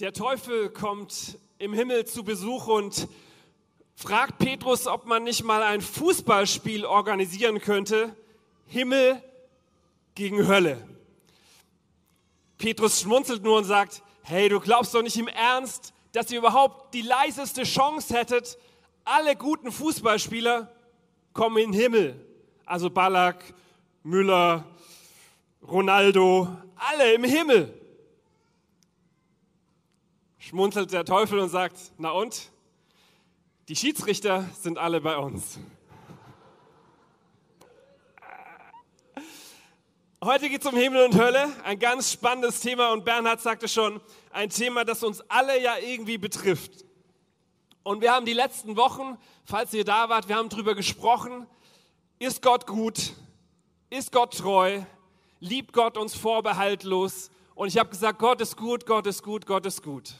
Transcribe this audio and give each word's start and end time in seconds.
Der 0.00 0.14
Teufel 0.14 0.70
kommt 0.70 1.38
im 1.58 1.74
Himmel 1.74 2.06
zu 2.06 2.24
Besuch 2.24 2.68
und 2.68 3.06
fragt 3.94 4.38
Petrus, 4.38 4.86
ob 4.86 5.04
man 5.04 5.24
nicht 5.24 5.44
mal 5.44 5.62
ein 5.62 5.82
Fußballspiel 5.82 6.86
organisieren 6.86 7.60
könnte. 7.60 8.16
Himmel 8.66 9.22
gegen 10.14 10.48
Hölle. 10.48 10.82
Petrus 12.56 13.02
schmunzelt 13.02 13.42
nur 13.42 13.58
und 13.58 13.64
sagt, 13.64 14.02
hey, 14.22 14.48
du 14.48 14.58
glaubst 14.58 14.94
doch 14.94 15.02
nicht 15.02 15.18
im 15.18 15.28
Ernst, 15.28 15.92
dass 16.12 16.30
ihr 16.30 16.38
überhaupt 16.38 16.94
die 16.94 17.02
leiseste 17.02 17.64
Chance 17.64 18.16
hättet, 18.16 18.56
alle 19.04 19.36
guten 19.36 19.70
Fußballspieler 19.70 20.74
kommen 21.34 21.58
in 21.58 21.72
den 21.72 21.78
Himmel. 21.78 22.26
Also 22.64 22.88
Ballack, 22.88 23.44
Müller, 24.02 24.64
Ronaldo, 25.62 26.48
alle 26.76 27.12
im 27.12 27.24
Himmel 27.24 27.79
schmunzelt 30.50 30.92
der 30.92 31.04
Teufel 31.04 31.38
und 31.38 31.48
sagt, 31.48 31.76
na 31.96 32.10
und? 32.10 32.50
Die 33.68 33.76
Schiedsrichter 33.76 34.50
sind 34.60 34.78
alle 34.78 35.00
bei 35.00 35.16
uns. 35.16 35.60
Heute 40.24 40.48
geht 40.48 40.62
es 40.62 40.66
um 40.66 40.76
Himmel 40.76 41.04
und 41.04 41.16
Hölle, 41.16 41.52
ein 41.62 41.78
ganz 41.78 42.10
spannendes 42.10 42.58
Thema 42.58 42.90
und 42.90 43.04
Bernhard 43.04 43.40
sagte 43.40 43.68
schon, 43.68 44.00
ein 44.32 44.50
Thema, 44.50 44.84
das 44.84 45.04
uns 45.04 45.20
alle 45.28 45.62
ja 45.62 45.78
irgendwie 45.78 46.18
betrifft. 46.18 46.84
Und 47.84 48.00
wir 48.00 48.12
haben 48.12 48.26
die 48.26 48.32
letzten 48.32 48.76
Wochen, 48.76 49.18
falls 49.44 49.72
ihr 49.72 49.84
da 49.84 50.08
wart, 50.08 50.26
wir 50.26 50.34
haben 50.34 50.48
darüber 50.48 50.74
gesprochen, 50.74 51.46
ist 52.18 52.42
Gott 52.42 52.66
gut, 52.66 53.12
ist 53.88 54.10
Gott 54.10 54.36
treu, 54.36 54.82
liebt 55.38 55.72
Gott 55.72 55.96
uns 55.96 56.16
vorbehaltlos. 56.16 57.30
Und 57.54 57.68
ich 57.68 57.78
habe 57.78 57.90
gesagt, 57.90 58.18
Gott 58.18 58.40
ist 58.40 58.56
gut, 58.56 58.84
Gott 58.84 59.06
ist 59.06 59.22
gut, 59.22 59.46
Gott 59.46 59.64
ist 59.64 59.80
gut. 59.84 60.12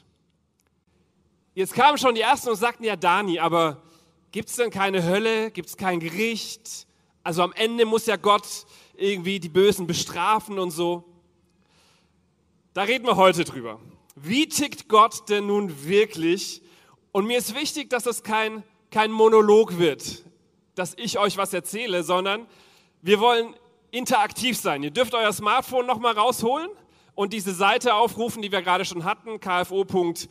Jetzt 1.52 1.74
kamen 1.74 1.98
schon 1.98 2.14
die 2.14 2.20
Ersten 2.20 2.50
und 2.50 2.56
sagten, 2.56 2.84
ja 2.84 2.94
Dani, 2.94 3.40
aber 3.40 3.82
gibt 4.30 4.50
es 4.50 4.56
denn 4.56 4.70
keine 4.70 5.02
Hölle? 5.02 5.50
Gibt 5.50 5.68
es 5.68 5.76
kein 5.76 5.98
Gericht? 5.98 6.86
Also 7.24 7.42
am 7.42 7.52
Ende 7.52 7.86
muss 7.86 8.06
ja 8.06 8.14
Gott 8.14 8.46
irgendwie 8.94 9.40
die 9.40 9.48
Bösen 9.48 9.88
bestrafen 9.88 10.60
und 10.60 10.70
so. 10.70 11.04
Da 12.72 12.82
reden 12.82 13.04
wir 13.04 13.16
heute 13.16 13.44
drüber. 13.44 13.80
Wie 14.14 14.48
tickt 14.48 14.88
Gott 14.88 15.28
denn 15.28 15.48
nun 15.48 15.84
wirklich? 15.84 16.62
Und 17.10 17.26
mir 17.26 17.38
ist 17.38 17.56
wichtig, 17.56 17.90
dass 17.90 18.04
das 18.04 18.22
kein, 18.22 18.62
kein 18.92 19.10
Monolog 19.10 19.78
wird, 19.78 20.24
dass 20.76 20.94
ich 20.96 21.18
euch 21.18 21.36
was 21.36 21.52
erzähle, 21.52 22.04
sondern 22.04 22.46
wir 23.02 23.18
wollen 23.18 23.56
interaktiv 23.90 24.56
sein. 24.56 24.84
Ihr 24.84 24.92
dürft 24.92 25.14
euer 25.14 25.32
Smartphone 25.32 25.86
nochmal 25.86 26.12
rausholen 26.12 26.70
und 27.20 27.34
diese 27.34 27.52
Seite 27.52 27.92
aufrufen, 27.92 28.40
die 28.40 28.50
wir 28.50 28.62
gerade 28.62 28.86
schon 28.86 29.04
hatten, 29.04 29.40
kfo.wi.juli.de, 29.40 30.28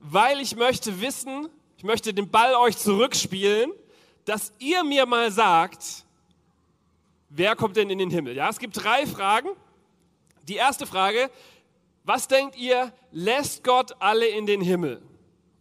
weil 0.00 0.40
ich 0.40 0.56
möchte 0.56 1.00
wissen, 1.00 1.48
ich 1.76 1.84
möchte 1.84 2.12
den 2.12 2.28
Ball 2.28 2.56
euch 2.56 2.76
zurückspielen, 2.76 3.70
dass 4.24 4.52
ihr 4.58 4.82
mir 4.82 5.06
mal 5.06 5.30
sagt, 5.30 6.04
wer 7.28 7.54
kommt 7.54 7.76
denn 7.76 7.90
in 7.90 7.98
den 7.98 8.10
Himmel? 8.10 8.34
Ja, 8.34 8.48
es 8.48 8.58
gibt 8.58 8.82
drei 8.82 9.06
Fragen. 9.06 9.50
Die 10.48 10.56
erste 10.56 10.84
Frage, 10.84 11.30
was 12.02 12.26
denkt 12.26 12.56
ihr, 12.56 12.92
lässt 13.12 13.62
Gott 13.62 13.94
alle 14.00 14.26
in 14.26 14.46
den 14.46 14.62
Himmel? 14.62 15.00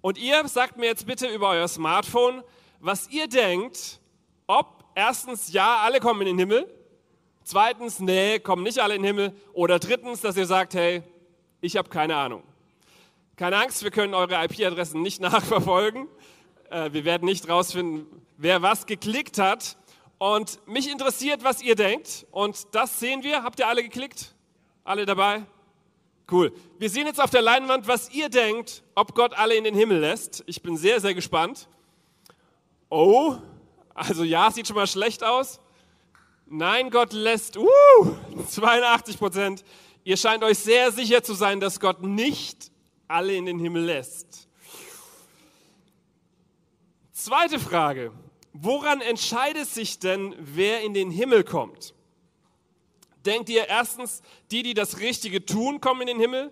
Und 0.02 0.17
ihr 0.17 0.47
sagt 0.47 0.78
mir 0.78 0.88
jetzt 0.88 1.05
bitte 1.05 1.28
über 1.28 1.50
euer 1.50 1.67
Smartphone, 1.67 2.41
was 2.80 3.07
ihr 3.11 3.28
denkt, 3.28 4.00
ob 4.47 4.83
erstens 4.95 5.53
ja, 5.53 5.78
alle 5.78 6.00
kommen 6.00 6.22
in 6.22 6.30
den 6.30 6.39
Himmel, 6.39 6.67
Zweitens, 7.44 7.99
nee, 7.99 8.39
kommen 8.39 8.63
nicht 8.63 8.80
alle 8.80 8.95
in 8.95 9.02
den 9.02 9.08
Himmel. 9.08 9.33
Oder 9.53 9.80
drittens, 9.80 10.22
dass 10.22 10.38
ihr 10.38 10.45
sagt, 10.45 10.73
hey, 10.75 11.03
ich 11.61 11.75
habe 11.75 11.89
keine 11.89 12.16
Ahnung. 12.16 12.44
Keine 13.35 13.57
Angst, 13.57 13.84
wir 13.84 13.91
können 13.91 14.13
eure 14.13 14.44
IP-Adressen 14.45 15.01
nicht 15.01 15.22
nachverfolgen. 15.22 16.07
Äh, 16.69 16.94
wir 16.94 17.03
werden 17.03 17.25
nicht 17.25 17.50
rausfinden, 17.50 18.06
wer 18.38 18.62
was 18.62 18.85
geklickt 18.85 19.40
hat. 19.40 19.78
Und 20.17 20.66
mich 20.67 20.90
interessiert, 20.90 21.44
was 21.44 21.62
ihr 21.62 21.75
denkt. 21.75 22.25
Und 22.31 22.73
das 22.73 23.00
sehen 23.00 23.23
wir. 23.23 23.44
Habt 23.44 23.59
ihr 23.59 23.67
alle 23.67 23.84
geklickt? 23.84 24.34
Alle 24.85 25.06
dabei? 25.06 25.44
Cool. 26.31 26.53
Wir 26.79 26.90
sehen 26.90 27.07
jetzt 27.07 27.22
auf 27.22 27.29
der 27.29 27.41
Leinwand, 27.41 27.88
was 27.88 28.09
ihr 28.12 28.29
denkt, 28.29 28.84
ob 28.96 29.13
Gott 29.16 29.34
alle 29.34 29.56
in 29.56 29.66
den 29.66 29.75
Himmel 29.75 30.00
lässt. 30.00 30.44
Ich 30.47 30.62
bin 30.62 30.78
sehr, 30.78 31.01
sehr 31.01 31.13
gespannt. 31.13 31.67
Oh, 32.90 33.35
also 33.94 34.23
ja, 34.23 34.50
sieht 34.50 34.67
schon 34.67 34.78
mal 34.78 34.88
schlecht 34.88 35.23
aus. 35.23 35.59
Nein, 36.56 36.91
Gott 36.91 37.14
lässt, 37.14 37.58
uh, 37.58 37.66
82 38.47 39.18
Prozent. 39.18 39.66
Ihr 40.03 40.18
scheint 40.18 40.44
euch 40.44 40.59
sehr 40.59 40.91
sicher 40.91 41.24
zu 41.24 41.34
sein, 41.34 41.59
dass 41.59 41.80
Gott 41.80 42.03
nicht 42.03 42.69
alle 43.08 43.34
in 43.34 43.47
den 43.47 43.58
Himmel 43.58 43.86
lässt. 43.86 44.47
Zweite 47.12 47.58
Frage. 47.59 48.12
Woran 48.53 49.02
entscheidet 49.02 49.68
sich 49.68 49.97
denn, 49.97 50.36
wer 50.38 50.81
in 50.81 50.94
den 50.94 51.09
Himmel 51.09 51.44
kommt? 51.44 51.96
Denkt 53.25 53.50
ihr 53.50 53.68
erstens, 53.68 54.22
die, 54.52 54.62
die 54.62 54.75
das 54.75 55.00
Richtige 55.00 55.44
tun, 55.44 55.81
kommen 55.81 56.02
in 56.02 56.08
den 56.08 56.20
Himmel? 56.20 56.52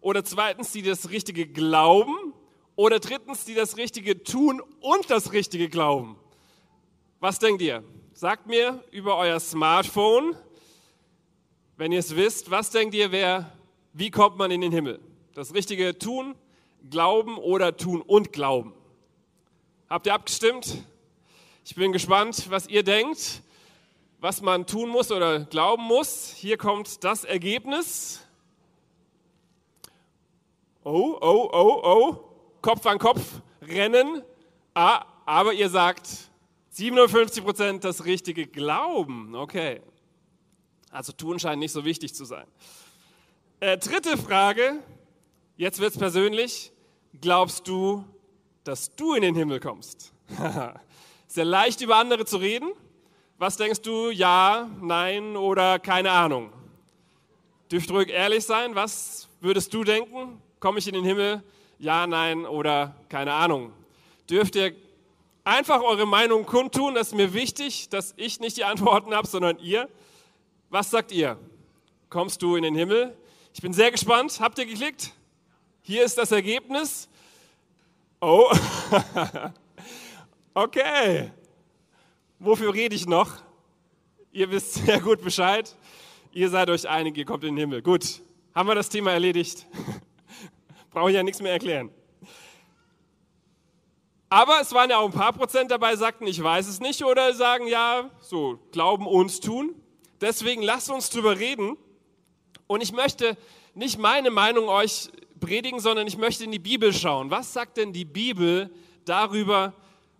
Oder 0.00 0.24
zweitens, 0.24 0.72
die 0.72 0.80
das 0.80 1.10
Richtige 1.10 1.46
glauben? 1.46 2.32
Oder 2.74 3.00
drittens, 3.00 3.44
die 3.44 3.54
das 3.54 3.76
Richtige 3.76 4.22
tun 4.22 4.62
und 4.80 5.10
das 5.10 5.32
Richtige 5.32 5.68
glauben? 5.68 6.16
Was 7.20 7.38
denkt 7.38 7.60
ihr? 7.60 7.84
Sagt 8.14 8.46
mir 8.46 8.84
über 8.90 9.16
euer 9.16 9.40
Smartphone, 9.40 10.36
wenn 11.78 11.92
ihr 11.92 11.98
es 11.98 12.14
wisst, 12.14 12.50
was 12.50 12.68
denkt 12.68 12.94
ihr, 12.94 13.10
wer, 13.10 13.50
wie 13.94 14.10
kommt 14.10 14.36
man 14.36 14.50
in 14.50 14.60
den 14.60 14.70
Himmel? 14.70 15.00
Das 15.32 15.54
richtige 15.54 15.98
Tun, 15.98 16.34
Glauben 16.90 17.38
oder 17.38 17.74
Tun 17.74 18.02
und 18.02 18.30
Glauben? 18.30 18.74
Habt 19.88 20.06
ihr 20.06 20.12
abgestimmt? 20.12 20.84
Ich 21.64 21.74
bin 21.74 21.90
gespannt, 21.90 22.50
was 22.50 22.68
ihr 22.68 22.82
denkt, 22.82 23.40
was 24.20 24.42
man 24.42 24.66
tun 24.66 24.90
muss 24.90 25.10
oder 25.10 25.40
glauben 25.40 25.84
muss. 25.84 26.34
Hier 26.36 26.58
kommt 26.58 27.02
das 27.04 27.24
Ergebnis. 27.24 28.20
Oh, 30.84 31.16
oh, 31.18 31.48
oh, 31.50 31.80
oh. 31.82 32.16
Kopf 32.60 32.84
an 32.84 32.98
Kopf 32.98 33.40
rennen. 33.62 34.22
Ah, 34.74 35.06
aber 35.24 35.54
ihr 35.54 35.70
sagt, 35.70 36.30
57 36.72 37.44
Prozent 37.44 37.84
das 37.84 38.06
richtige 38.06 38.46
Glauben. 38.46 39.34
Okay. 39.34 39.82
Also 40.90 41.12
tun 41.12 41.38
scheint 41.38 41.58
nicht 41.58 41.72
so 41.72 41.84
wichtig 41.84 42.14
zu 42.14 42.24
sein. 42.24 42.46
Äh, 43.60 43.76
dritte 43.76 44.16
Frage. 44.16 44.82
Jetzt 45.56 45.80
wird 45.80 45.92
es 45.92 45.98
persönlich. 45.98 46.72
Glaubst 47.20 47.68
du, 47.68 48.04
dass 48.64 48.96
du 48.96 49.12
in 49.12 49.20
den 49.20 49.34
Himmel 49.34 49.60
kommst? 49.60 50.14
Sehr 51.26 51.44
leicht 51.44 51.82
über 51.82 51.96
andere 51.96 52.24
zu 52.24 52.38
reden. 52.38 52.72
Was 53.36 53.58
denkst 53.58 53.82
du? 53.82 54.10
Ja, 54.10 54.70
nein 54.80 55.36
oder 55.36 55.78
keine 55.78 56.10
Ahnung? 56.10 56.52
Dürft 57.70 57.90
ruhig 57.90 58.08
ehrlich 58.08 58.44
sein. 58.44 58.74
Was 58.74 59.28
würdest 59.40 59.74
du 59.74 59.84
denken? 59.84 60.40
Komme 60.58 60.78
ich 60.78 60.88
in 60.88 60.94
den 60.94 61.04
Himmel? 61.04 61.42
Ja, 61.78 62.06
nein 62.06 62.46
oder 62.46 62.96
keine 63.10 63.34
Ahnung? 63.34 63.72
Dürft 64.30 64.56
ihr 64.56 64.74
Einfach 65.44 65.82
eure 65.82 66.06
Meinung 66.06 66.46
kundtun, 66.46 66.94
das 66.94 67.08
ist 67.08 67.14
mir 67.14 67.34
wichtig, 67.34 67.88
dass 67.88 68.14
ich 68.16 68.38
nicht 68.38 68.56
die 68.56 68.64
Antworten 68.64 69.12
habe, 69.12 69.26
sondern 69.26 69.58
ihr. 69.58 69.88
Was 70.70 70.90
sagt 70.90 71.10
ihr? 71.10 71.36
Kommst 72.10 72.42
du 72.42 72.54
in 72.54 72.62
den 72.62 72.76
Himmel? 72.76 73.16
Ich 73.52 73.60
bin 73.60 73.72
sehr 73.72 73.90
gespannt. 73.90 74.38
Habt 74.40 74.58
ihr 74.58 74.66
geklickt? 74.66 75.12
Hier 75.82 76.04
ist 76.04 76.16
das 76.16 76.30
Ergebnis. 76.30 77.08
Oh, 78.20 78.52
okay. 80.54 81.32
Wofür 82.38 82.72
rede 82.72 82.94
ich 82.94 83.06
noch? 83.06 83.42
Ihr 84.30 84.48
wisst 84.48 84.74
sehr 84.74 85.00
gut 85.00 85.22
Bescheid. 85.22 85.74
Ihr 86.32 86.50
seid 86.50 86.70
euch 86.70 86.88
einig, 86.88 87.16
ihr 87.18 87.24
kommt 87.24 87.42
in 87.42 87.56
den 87.56 87.58
Himmel. 87.58 87.82
Gut, 87.82 88.22
haben 88.54 88.68
wir 88.68 88.76
das 88.76 88.88
Thema 88.88 89.10
erledigt. 89.10 89.66
Brauche 90.90 91.10
ich 91.10 91.16
ja 91.16 91.24
nichts 91.24 91.42
mehr 91.42 91.52
erklären. 91.52 91.90
Aber 94.32 94.62
es 94.62 94.72
waren 94.72 94.88
ja 94.88 94.96
auch 94.96 95.04
ein 95.04 95.12
paar 95.12 95.34
Prozent 95.34 95.70
dabei, 95.70 95.94
sagten, 95.94 96.26
ich 96.26 96.42
weiß 96.42 96.66
es 96.66 96.80
nicht 96.80 97.04
oder 97.04 97.34
sagen, 97.34 97.66
ja, 97.66 98.08
so, 98.22 98.58
glauben 98.72 99.06
uns 99.06 99.40
tun. 99.40 99.74
Deswegen 100.22 100.62
lasst 100.62 100.88
uns 100.88 101.10
drüber 101.10 101.38
reden. 101.38 101.76
Und 102.66 102.82
ich 102.82 102.92
möchte 102.92 103.36
nicht 103.74 103.98
meine 103.98 104.30
Meinung 104.30 104.70
euch 104.70 105.10
predigen, 105.38 105.80
sondern 105.80 106.06
ich 106.06 106.16
möchte 106.16 106.44
in 106.44 106.50
die 106.50 106.58
Bibel 106.58 106.94
schauen. 106.94 107.30
Was 107.30 107.52
sagt 107.52 107.76
denn 107.76 107.92
die 107.92 108.06
Bibel 108.06 108.70
darüber, 109.04 109.74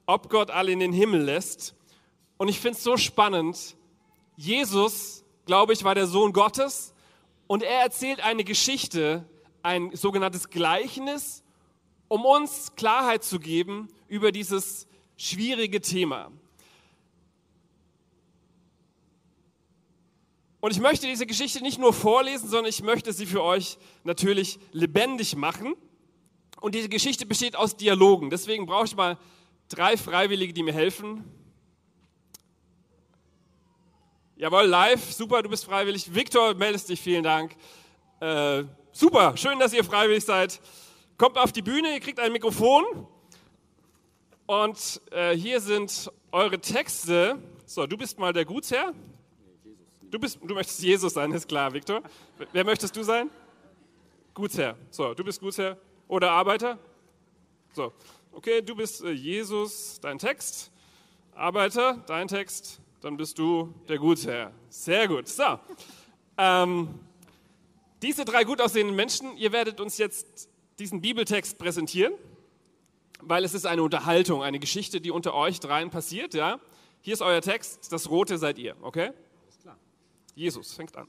ob 0.04 0.28
Gott 0.28 0.50
alle 0.50 0.72
in 0.72 0.80
den 0.80 0.92
Himmel 0.92 1.22
lässt? 1.22 1.74
Und 2.36 2.48
ich 2.48 2.60
finde 2.60 2.76
es 2.76 2.84
so 2.84 2.98
spannend. 2.98 3.76
Jesus, 4.36 5.24
glaube 5.46 5.72
ich, 5.72 5.84
war 5.84 5.94
der 5.94 6.06
Sohn 6.06 6.34
Gottes 6.34 6.92
und 7.46 7.62
er 7.62 7.80
erzählt 7.80 8.20
eine 8.20 8.44
Geschichte, 8.44 9.24
ein 9.62 9.96
sogenanntes 9.96 10.50
Gleichnis, 10.50 11.41
um 12.12 12.26
uns 12.26 12.74
Klarheit 12.76 13.24
zu 13.24 13.40
geben 13.40 13.88
über 14.06 14.32
dieses 14.32 14.86
schwierige 15.16 15.80
Thema. 15.80 16.30
Und 20.60 20.72
ich 20.72 20.78
möchte 20.78 21.06
diese 21.06 21.24
Geschichte 21.24 21.62
nicht 21.62 21.78
nur 21.78 21.94
vorlesen, 21.94 22.50
sondern 22.50 22.68
ich 22.68 22.82
möchte 22.82 23.14
sie 23.14 23.24
für 23.24 23.42
euch 23.42 23.78
natürlich 24.04 24.58
lebendig 24.72 25.36
machen. 25.36 25.74
Und 26.60 26.74
diese 26.74 26.90
Geschichte 26.90 27.24
besteht 27.24 27.56
aus 27.56 27.78
Dialogen. 27.78 28.28
Deswegen 28.28 28.66
brauche 28.66 28.84
ich 28.84 28.94
mal 28.94 29.16
drei 29.70 29.96
Freiwillige, 29.96 30.52
die 30.52 30.64
mir 30.64 30.74
helfen. 30.74 31.24
Jawohl, 34.36 34.66
live, 34.66 35.14
super, 35.14 35.42
du 35.42 35.48
bist 35.48 35.64
freiwillig. 35.64 36.14
Viktor, 36.14 36.52
meldest 36.52 36.90
dich, 36.90 37.00
vielen 37.00 37.22
Dank. 37.22 37.56
Äh, 38.20 38.64
super, 38.92 39.34
schön, 39.38 39.58
dass 39.58 39.72
ihr 39.72 39.82
freiwillig 39.82 40.26
seid. 40.26 40.60
Kommt 41.22 41.38
auf 41.38 41.52
die 41.52 41.62
Bühne, 41.62 41.94
ihr 41.94 42.00
kriegt 42.00 42.18
ein 42.18 42.32
Mikrofon. 42.32 43.06
Und 44.44 45.00
äh, 45.12 45.36
hier 45.36 45.60
sind 45.60 46.10
eure 46.32 46.58
Texte. 46.58 47.38
So, 47.64 47.86
du 47.86 47.96
bist 47.96 48.18
mal 48.18 48.32
der 48.32 48.44
Gutsherr. 48.44 48.92
Du, 50.10 50.18
bist, 50.18 50.40
du 50.42 50.52
möchtest 50.52 50.82
Jesus 50.82 51.14
sein, 51.14 51.30
ist 51.30 51.46
klar, 51.46 51.72
Viktor. 51.72 52.02
Wer 52.50 52.64
möchtest 52.64 52.96
du 52.96 53.04
sein? 53.04 53.30
Gutsherr. 54.34 54.76
So, 54.90 55.14
du 55.14 55.22
bist 55.22 55.40
Gutsherr 55.40 55.78
oder 56.08 56.32
Arbeiter. 56.32 56.76
So, 57.72 57.92
okay, 58.32 58.60
du 58.60 58.74
bist 58.74 59.04
äh, 59.04 59.12
Jesus, 59.12 60.00
dein 60.00 60.18
Text. 60.18 60.72
Arbeiter, 61.36 62.02
dein 62.08 62.26
Text. 62.26 62.80
Dann 63.00 63.16
bist 63.16 63.38
du 63.38 63.72
der 63.88 63.98
Gutsherr. 63.98 64.50
Sehr 64.68 65.06
gut. 65.06 65.28
So, 65.28 65.60
ähm, 66.36 66.98
diese 68.02 68.24
drei 68.24 68.42
gut 68.42 68.60
aussehenden 68.60 68.96
Menschen, 68.96 69.36
ihr 69.36 69.52
werdet 69.52 69.80
uns 69.80 69.98
jetzt 69.98 70.48
diesen 70.82 71.00
Bibeltext 71.00 71.58
präsentieren, 71.58 72.12
weil 73.20 73.44
es 73.44 73.54
ist 73.54 73.66
eine 73.66 73.84
Unterhaltung, 73.84 74.42
eine 74.42 74.58
Geschichte, 74.58 75.00
die 75.00 75.12
unter 75.12 75.32
euch 75.32 75.60
dreien 75.60 75.90
passiert. 75.90 76.34
Ja? 76.34 76.58
Hier 77.02 77.14
ist 77.14 77.22
euer 77.22 77.40
Text, 77.40 77.92
das 77.92 78.10
Rote 78.10 78.36
seid 78.36 78.58
ihr, 78.58 78.76
okay? 78.82 79.10
Jesus 80.34 80.72
fängt 80.72 80.96
an. 80.96 81.06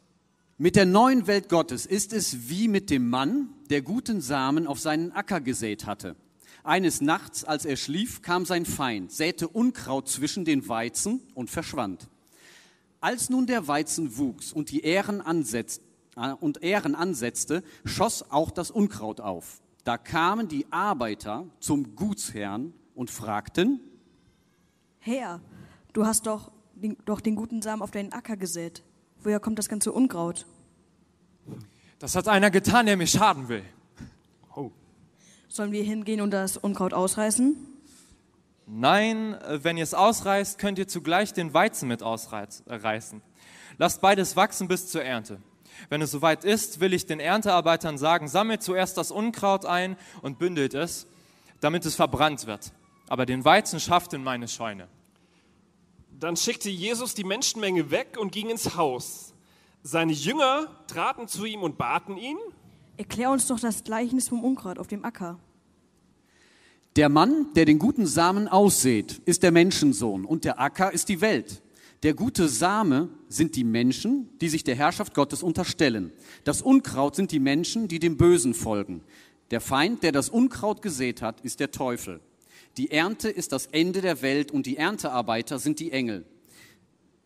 Mit 0.58 0.75
der 0.75 0.86
neuen 0.86 1.25
Welt 1.25 1.50
Gottes 1.50 1.86
ist 1.86 2.14
es 2.14 2.50
wie 2.50 2.68
mit 2.68 2.92
dem 2.92 3.10
Mann, 3.10 3.50
der 3.70 3.81
guten 3.81 4.22
Samen 4.22 4.68
auf 4.68 4.80
seinen 4.80 5.12
Acker 5.12 5.42
gesät 5.42 5.88
hatte. 5.88 6.16
Eines 6.64 7.02
Nachts, 7.02 7.44
als 7.44 7.66
er 7.66 7.76
schlief, 7.76 8.22
kam 8.22 8.46
sein 8.46 8.66
Feind, 8.66 9.12
säte 9.12 9.48
Unkraut 9.48 10.08
zwischen 10.08 10.46
den 10.46 10.68
Weizen 10.68 11.22
und 11.34 11.50
verschwand. 11.50 12.08
Als 13.02 13.30
nun 13.30 13.48
der 13.48 13.68
Weizen 13.68 14.18
wuchs 14.18 14.54
und 14.54 14.69
die 14.69 14.81
Ähren, 14.81 15.19
ansetzt, 15.22 15.81
äh, 16.16 16.34
und 16.34 16.64
Ähren 16.64 16.96
ansetzte, 16.96 17.64
schoss 17.86 18.30
auch 18.30 18.52
das 18.52 18.72
Unkraut 18.72 19.19
auf. 19.19 19.62
Da 19.83 19.97
kamen 19.97 20.47
die 20.47 20.65
Arbeiter 20.71 21.45
zum 21.59 21.95
Gutsherrn 21.95 22.74
und 22.95 23.12
fragten, 23.12 23.81
Herr, 25.00 25.41
du 25.91 26.06
hast 26.06 26.25
doch 26.27 26.51
den, 26.74 26.95
doch 27.06 27.19
den 27.19 27.35
guten 27.35 27.62
Samen 27.62 27.81
auf 27.81 27.91
deinen 27.91 28.13
Acker 28.13 28.38
gesät. 28.38 28.83
Woher 29.21 29.39
kommt 29.39 29.59
das 29.59 29.68
ganze 29.68 29.91
Unkraut? 29.91 30.45
Das 32.00 32.15
hat 32.15 32.27
einer 32.27 32.50
getan, 32.51 32.85
der 32.85 32.95
mir 32.95 33.07
schaden 33.07 33.50
will. 33.50 33.63
Oh. 34.56 34.71
Sollen 35.50 35.71
wir 35.71 35.83
hingehen 35.83 36.21
und 36.21 36.31
das 36.31 36.56
Unkraut 36.57 36.94
ausreißen? 36.94 37.56
Nein, 38.65 39.38
wenn 39.50 39.75
ihr 39.75 39.83
es 39.83 39.94
ausreißt, 39.94 40.57
könnt 40.57 40.80
ihr 40.80 40.88
zugleich 40.88 41.33
den 41.33 41.53
Weizen 41.53 41.89
mit 41.89 42.01
ausreißen. 42.01 43.21
Lasst 43.77 44.01
beides 44.01 44.35
wachsen 44.38 44.69
bis 44.69 44.88
zur 44.88 45.03
Ernte. 45.03 45.41
Wenn 45.90 46.02
es 46.02 46.12
soweit 46.12 46.44
ist, 46.44 46.80
will 46.80 46.94
ich 46.94 47.06
den 47.06 47.20
Erntearbeitern 47.20 47.98
sagen, 47.98 48.28
sammelt 48.28 48.64
zuerst 48.64 48.98
das 48.98 49.12
Unkraut 49.12 49.66
ein 49.66 49.98
und 50.22 50.40
bündelt 50.40 50.74
es, 50.74 51.08
damit 51.60 51.86
es 51.86 51.96
verbrannt 51.96 52.46
wird. 52.46 52.72
Aber 53.08 53.25
den 53.25 53.46
Weizen 53.46 53.80
schafft 53.80 54.14
in 54.14 54.24
meine 54.24 54.48
Scheune. 54.48 54.88
Dann 56.20 56.38
schickte 56.38 56.70
Jesus 56.70 57.16
die 57.16 57.24
Menschenmenge 57.24 57.92
weg 57.92 58.18
und 58.20 58.31
ging 58.31 58.50
ins 58.50 58.75
Haus. 58.75 59.34
Seine 59.81 60.14
Jünger 60.14 60.68
traten 60.88 61.28
zu 61.28 61.46
ihm 61.46 61.62
und 61.62 61.78
baten 61.78 62.18
ihn, 62.18 62.38
Erklär 62.96 63.31
uns 63.31 63.48
doch 63.48 63.60
das 63.60 63.84
Gleichnis 63.84 64.28
vom 64.28 64.44
Unkraut 64.44 64.78
auf 64.78 64.88
dem 64.88 65.04
Acker. 65.04 65.40
Der 66.96 67.10
Mann, 67.10 67.48
der 67.56 67.66
den 67.66 67.80
guten 67.80 68.06
Samen 68.06 68.48
aussät, 68.48 69.19
ist 69.26 69.42
der 69.42 69.52
Menschensohn 69.52 70.26
und 70.26 70.46
der 70.46 70.60
Acker 70.60 70.94
ist 70.94 71.10
die 71.10 71.22
Welt. 71.22 71.64
Der 72.04 72.14
gute 72.14 72.48
Same 72.48 73.10
sind 73.33 73.56
die 73.56 73.63
Menschen, 73.63 74.30
die 74.39 74.50
sich 74.50 74.63
der 74.63 74.75
Herrschaft 74.75 75.13
Gottes 75.13 75.44
unterstellen. 75.44 76.12
Das 76.44 76.62
Unkraut 76.62 77.15
sind 77.15 77.31
die 77.31 77.39
Menschen, 77.39 77.88
die 77.88 78.00
dem 78.00 78.18
Bösen 78.18 78.53
folgen. 78.53 79.01
Der 79.51 79.62
Feind, 79.62 80.03
der 80.03 80.12
das 80.12 80.30
Unkraut 80.30 80.81
gesät 80.81 81.21
hat, 81.21 81.41
ist 81.41 81.59
der 81.59 81.71
Teufel. 81.71 82.21
Die 82.77 82.91
Ernte 82.91 83.30
ist 83.30 83.51
das 83.51 83.68
Ende 83.68 84.01
der 84.01 84.21
Welt 84.21 84.51
und 84.51 84.65
die 84.65 84.77
Erntearbeiter 84.77 85.59
sind 85.59 85.80
die 85.80 85.91
Engel. 85.91 86.25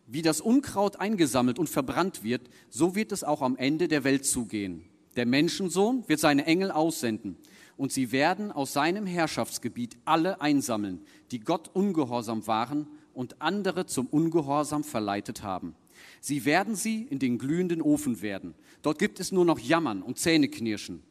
Wie 0.06 0.22
das 0.22 0.40
Unkraut 0.40 0.96
eingesammelt 0.96 1.58
und 1.58 1.68
verbrannt 1.68 2.22
wird, 2.22 2.48
so 2.70 2.94
wird 2.94 3.12
es 3.12 3.24
auch 3.24 3.42
am 3.42 3.56
Ende 3.56 3.88
der 3.88 4.04
Welt 4.04 4.24
zugehen. 4.24 4.84
Der 5.16 5.26
Menschensohn 5.26 6.04
wird 6.06 6.20
seine 6.20 6.46
Engel 6.46 6.70
aussenden 6.70 7.36
und 7.76 7.92
sie 7.92 8.12
werden 8.12 8.50
aus 8.50 8.72
seinem 8.72 9.06
Herrschaftsgebiet 9.06 9.96
alle 10.04 10.40
einsammeln, 10.40 11.02
die 11.30 11.40
Gott 11.40 11.70
ungehorsam 11.74 12.46
waren 12.46 12.86
und 13.14 13.40
andere 13.42 13.86
zum 13.86 14.06
Ungehorsam 14.06 14.84
verleitet 14.84 15.42
haben. 15.42 15.74
Sie 16.20 16.44
werden 16.44 16.74
sie 16.74 17.02
in 17.02 17.18
den 17.18 17.38
glühenden 17.38 17.82
Ofen 17.82 18.22
werden. 18.22 18.54
Dort 18.82 18.98
gibt 18.98 19.20
es 19.20 19.32
nur 19.32 19.44
noch 19.44 19.58
Jammern 19.58 20.02
und 20.02 20.18
Zähneknirschen. 20.18 21.02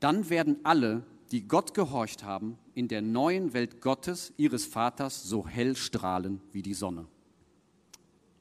Dann 0.00 0.28
werden 0.30 0.58
alle, 0.62 1.04
die 1.30 1.48
Gott 1.48 1.74
gehorcht 1.74 2.22
haben, 2.22 2.58
in 2.74 2.88
der 2.88 3.02
neuen 3.02 3.52
Welt 3.52 3.80
Gottes, 3.80 4.32
ihres 4.36 4.66
Vaters, 4.66 5.22
so 5.22 5.46
hell 5.46 5.76
strahlen 5.76 6.40
wie 6.52 6.62
die 6.62 6.74
Sonne. 6.74 7.06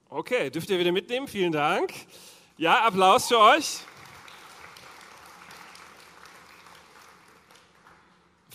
Okay, 0.09 0.50
dürft 0.50 0.69
ihr 0.69 0.80
wieder 0.80 0.92
mitnehmen? 0.92 1.27
Vielen 1.27 1.51
Dank. 1.51 1.94
Ja, 2.57 2.86
Applaus 2.86 3.27
für 3.27 3.39
euch. 3.39 3.80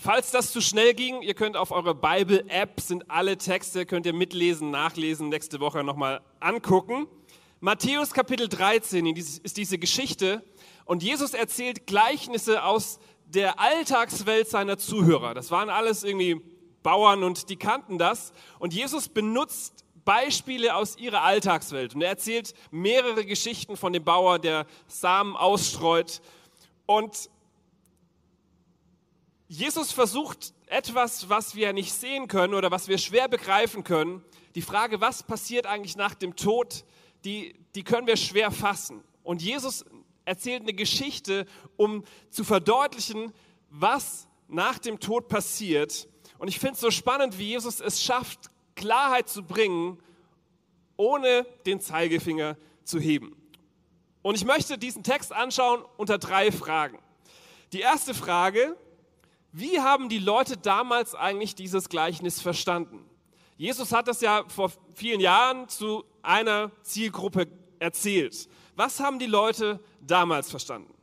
Falls 0.03 0.31
das 0.31 0.53
zu 0.53 0.63
schnell 0.63 0.95
ging, 0.95 1.21
ihr 1.21 1.35
könnt 1.35 1.59
auf 1.59 1.73
eure 1.73 1.95
Bible-App, 1.95 2.81
sind 2.81 3.11
alle 3.11 3.37
Texte, 3.37 3.85
könnt 3.85 4.07
ihr 4.07 4.15
mitlesen, 4.15 4.71
nachlesen, 4.71 5.29
nächste 5.29 5.61
Woche 5.61 5.85
nochmal 5.85 6.23
angucken. 6.41 7.07
Matthäus 7.63 8.15
Kapitel 8.15 8.49
13 8.49 9.05
ist 9.15 9.59
diese 9.59 9.77
Geschichte 9.77 10.43
und 10.87 11.03
Jesus 11.03 11.35
erzählt 11.35 11.87
Gleichnisse 11.87 12.65
aus 12.65 12.99
der 13.27 13.61
Alltagswelt 13.61 14.49
seiner 14.49 14.79
Zuhörer. 14.79 15.35
Das 15.35 15.51
waren 15.51 15.69
alles 15.69 16.03
irgendwie 16.03 16.41
Bauern 16.83 17.23
und 17.23 17.51
die 17.51 17.57
kannten 17.57 17.99
das. 17.99 18.33
Und 18.61 18.73
Jesus 18.73 19.11
benutzt 19.11 19.85
Beispiele 20.07 20.75
aus 20.75 20.97
ihrer 20.97 21.21
Alltagswelt. 21.21 21.95
Und 21.95 22.01
er 22.01 22.09
erzählt 22.09 22.55
mehrere 22.71 23.27
Geschichten 23.27 23.77
von 23.77 23.93
dem 23.93 24.05
Bauer, 24.05 24.39
der 24.39 24.65
Samen 24.87 25.37
ausstreut. 25.37 26.23
Und 26.87 27.29
Jesus 29.49 29.93
versucht 29.93 30.55
etwas, 30.65 31.29
was 31.29 31.55
wir 31.55 31.75
nicht 31.75 31.93
sehen 31.93 32.27
können 32.27 32.55
oder 32.55 32.71
was 32.71 32.89
wir 32.89 32.97
schwer 32.97 33.29
begreifen 33.29 33.85
können. 33.85 34.25
Die 34.55 34.63
Frage, 34.63 35.03
was 35.03 35.23
passiert 35.23 35.67
eigentlich 35.67 35.97
nach 35.97 36.15
dem 36.15 36.37
Tod, 36.37 36.85
die, 37.25 37.55
die 37.75 37.83
können 37.83 38.07
wir 38.07 38.17
schwer 38.17 38.51
fassen. 38.51 39.03
Und 39.23 39.43
Jesus 39.43 39.85
erzählt 40.25 40.63
eine 40.63 40.75
Geschichte, 40.75 41.47
um 41.77 42.05
zu 42.31 42.45
verdeutlichen, 42.45 43.33
was 43.69 44.29
nach 44.49 44.79
dem 44.79 45.01
Tod 45.01 45.29
passiert. 45.29 46.09
Und 46.39 46.49
ich 46.49 46.59
finde 46.59 46.75
es 46.75 46.81
so 46.81 46.91
spannend, 46.91 47.39
wie 47.39 47.49
Jesus 47.49 47.81
es 47.81 48.03
schafft, 48.03 48.51
Klarheit 48.75 49.29
zu 49.29 49.43
bringen, 49.43 49.99
ohne 50.97 51.47
den 51.67 51.81
Zeigefinger 51.81 52.57
zu 52.85 52.99
heben. 52.99 53.37
Und 54.23 54.35
ich 54.35 54.45
möchte 54.45 54.79
diesen 54.79 55.03
Text 55.03 55.33
anschauen 55.33 55.83
unter 55.97 56.19
drei 56.19 56.53
Fragen. 56.53 56.99
Die 57.73 57.81
erste 57.81 58.15
Frage, 58.15 58.77
wie 59.53 59.81
haben 59.81 60.09
die 60.09 60.19
Leute 60.19 60.57
damals 60.57 61.15
eigentlich 61.15 61.55
dieses 61.55 61.89
Gleichnis 61.89 62.41
verstanden? 62.41 63.05
Jesus 63.61 63.93
hat 63.93 64.09
das 64.09 64.23
ja 64.23 64.43
vor 64.49 64.73
vielen 64.95 65.21
Jahren 65.21 65.69
zu 65.69 66.03
einer 66.23 66.73
Zielgruppe 66.81 67.47
erzählt. 67.79 68.49
Was 68.75 69.01
haben 69.01 69.19
die 69.19 69.27
Leute 69.27 69.81
damals 70.01 70.49
verstanden? 70.49 70.95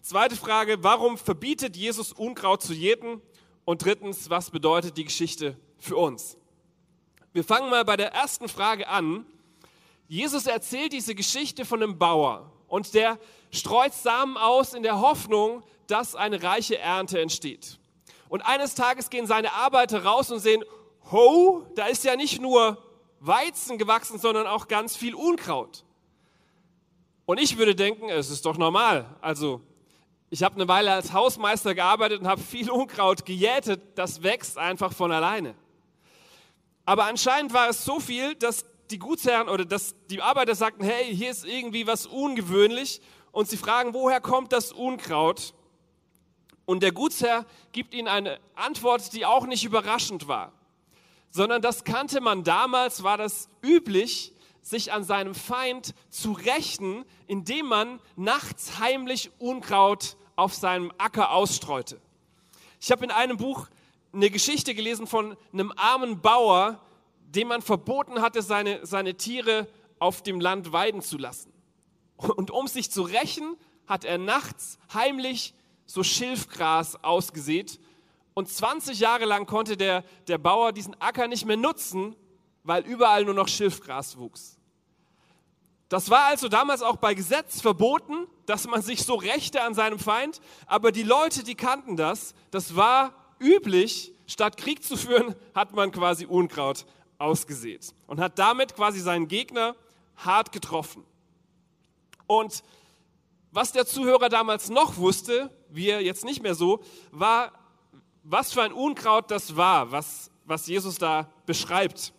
Zweite 0.00 0.36
Frage, 0.36 0.84
warum 0.84 1.18
verbietet 1.18 1.76
Jesus 1.76 2.12
Unkraut 2.12 2.62
zu 2.62 2.72
jäten? 2.72 3.20
Und 3.64 3.84
drittens, 3.84 4.30
was 4.30 4.50
bedeutet 4.50 4.96
die 4.96 5.02
Geschichte 5.02 5.56
für 5.76 5.96
uns? 5.96 6.36
Wir 7.32 7.42
fangen 7.42 7.68
mal 7.68 7.84
bei 7.84 7.96
der 7.96 8.12
ersten 8.12 8.48
Frage 8.48 8.86
an. 8.86 9.26
Jesus 10.06 10.46
erzählt 10.46 10.92
diese 10.92 11.16
Geschichte 11.16 11.64
von 11.64 11.82
einem 11.82 11.98
Bauer 11.98 12.52
und 12.68 12.94
der 12.94 13.18
streut 13.50 13.92
Samen 13.92 14.36
aus 14.36 14.74
in 14.74 14.84
der 14.84 15.00
Hoffnung, 15.00 15.64
dass 15.88 16.14
eine 16.14 16.44
reiche 16.44 16.78
Ernte 16.78 17.20
entsteht. 17.20 17.80
Und 18.28 18.42
eines 18.42 18.76
Tages 18.76 19.10
gehen 19.10 19.26
seine 19.26 19.52
Arbeiter 19.52 20.04
raus 20.04 20.30
und 20.30 20.38
sehen, 20.38 20.62
ho, 21.10 21.66
da 21.74 21.86
ist 21.86 22.04
ja 22.04 22.16
nicht 22.16 22.40
nur 22.40 22.78
Weizen 23.20 23.78
gewachsen, 23.78 24.18
sondern 24.18 24.46
auch 24.46 24.68
ganz 24.68 24.96
viel 24.96 25.14
Unkraut. 25.14 25.84
Und 27.24 27.38
ich 27.38 27.56
würde 27.56 27.74
denken, 27.74 28.08
es 28.08 28.30
ist 28.30 28.44
doch 28.44 28.58
normal. 28.58 29.06
Also, 29.20 29.60
ich 30.30 30.42
habe 30.42 30.56
eine 30.56 30.66
Weile 30.66 30.92
als 30.92 31.12
Hausmeister 31.12 31.74
gearbeitet 31.74 32.20
und 32.20 32.26
habe 32.26 32.40
viel 32.40 32.70
Unkraut 32.70 33.24
gejätet, 33.24 33.82
das 33.96 34.22
wächst 34.22 34.58
einfach 34.58 34.92
von 34.92 35.12
alleine. 35.12 35.54
Aber 36.84 37.04
anscheinend 37.04 37.52
war 37.52 37.68
es 37.68 37.84
so 37.84 38.00
viel, 38.00 38.34
dass 38.34 38.64
die 38.90 38.98
Gutsherren 38.98 39.48
oder 39.48 39.64
dass 39.64 39.94
die 40.08 40.20
Arbeiter 40.20 40.54
sagten, 40.54 40.84
hey, 40.84 41.14
hier 41.14 41.30
ist 41.30 41.44
irgendwie 41.44 41.86
was 41.86 42.06
ungewöhnlich 42.06 43.00
und 43.30 43.48
sie 43.48 43.56
fragen, 43.56 43.94
woher 43.94 44.20
kommt 44.20 44.52
das 44.52 44.72
Unkraut? 44.72 45.54
Und 46.64 46.82
der 46.82 46.92
Gutsherr 46.92 47.46
gibt 47.72 47.94
ihnen 47.94 48.08
eine 48.08 48.38
Antwort, 48.54 49.12
die 49.12 49.26
auch 49.26 49.46
nicht 49.46 49.64
überraschend 49.64 50.28
war, 50.28 50.52
sondern 51.32 51.60
das 51.60 51.82
kannte 51.82 52.20
man 52.20 52.44
damals, 52.44 53.02
war 53.02 53.16
das 53.18 53.48
üblich, 53.64 54.32
sich 54.60 54.92
an 54.92 55.02
seinem 55.02 55.34
Feind 55.34 55.94
zu 56.08 56.32
rächen, 56.32 57.04
indem 57.26 57.66
man 57.66 57.98
nachts 58.14 58.78
heimlich 58.78 59.32
Unkraut 59.40 60.16
auf 60.36 60.54
seinem 60.54 60.92
Acker 60.98 61.32
ausstreute. 61.32 62.00
Ich 62.80 62.92
habe 62.92 63.04
in 63.04 63.10
einem 63.10 63.38
Buch 63.38 63.66
eine 64.12 64.30
Geschichte 64.30 64.74
gelesen 64.74 65.06
von 65.06 65.36
einem 65.52 65.72
armen 65.76 66.20
Bauer, 66.20 66.80
dem 67.22 67.48
man 67.48 67.62
verboten 67.62 68.20
hatte, 68.20 68.42
seine, 68.42 68.86
seine 68.86 69.16
Tiere 69.16 69.66
auf 69.98 70.22
dem 70.22 70.38
Land 70.38 70.72
weiden 70.72 71.00
zu 71.00 71.16
lassen. 71.16 71.52
Und 72.16 72.50
um 72.50 72.68
sich 72.68 72.90
zu 72.90 73.02
rächen, 73.02 73.56
hat 73.86 74.04
er 74.04 74.18
nachts 74.18 74.78
heimlich 74.92 75.54
so 75.86 76.02
Schilfgras 76.02 77.02
ausgesät. 77.02 77.80
Und 78.34 78.48
20 78.48 78.98
Jahre 78.98 79.24
lang 79.24 79.46
konnte 79.46 79.76
der, 79.76 80.04
der 80.26 80.38
Bauer 80.38 80.72
diesen 80.72 80.98
Acker 81.00 81.28
nicht 81.28 81.44
mehr 81.44 81.56
nutzen, 81.56 82.16
weil 82.64 82.84
überall 82.86 83.24
nur 83.24 83.34
noch 83.34 83.48
Schilfgras 83.48 84.16
wuchs. 84.16 84.58
Das 85.88 86.08
war 86.08 86.24
also 86.24 86.48
damals 86.48 86.80
auch 86.80 86.96
bei 86.96 87.12
Gesetz 87.12 87.60
verboten, 87.60 88.26
dass 88.46 88.66
man 88.66 88.80
sich 88.80 89.04
so 89.04 89.14
rächte 89.14 89.62
an 89.62 89.74
seinem 89.74 89.98
Feind, 89.98 90.40
aber 90.66 90.90
die 90.90 91.02
Leute, 91.02 91.44
die 91.44 91.54
kannten 91.54 91.96
das, 91.96 92.34
das 92.50 92.76
war 92.76 93.12
üblich, 93.38 94.14
statt 94.26 94.56
Krieg 94.56 94.82
zu 94.82 94.96
führen, 94.96 95.34
hat 95.54 95.74
man 95.74 95.92
quasi 95.92 96.24
Unkraut 96.24 96.86
ausgesät 97.18 97.94
und 98.06 98.20
hat 98.20 98.38
damit 98.38 98.74
quasi 98.74 99.00
seinen 99.00 99.28
Gegner 99.28 99.76
hart 100.16 100.52
getroffen. 100.52 101.04
Und 102.26 102.62
was 103.50 103.72
der 103.72 103.84
Zuhörer 103.84 104.30
damals 104.30 104.70
noch 104.70 104.96
wusste, 104.96 105.50
wir 105.68 106.02
jetzt 106.02 106.24
nicht 106.24 106.42
mehr 106.42 106.54
so, 106.54 106.82
war, 107.10 107.52
was 108.22 108.52
für 108.52 108.62
ein 108.62 108.72
Unkraut 108.72 109.30
das 109.30 109.56
war, 109.56 109.90
was, 109.90 110.30
was 110.44 110.66
Jesus 110.66 110.96
da 110.96 111.28
beschreibt. 111.46 112.12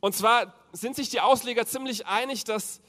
Und 0.00 0.14
zwar 0.14 0.54
sind 0.72 0.96
sich 0.96 1.10
die 1.10 1.20
Ausleger 1.20 1.66
ziemlich 1.66 2.06
einig, 2.06 2.44
dass 2.44 2.80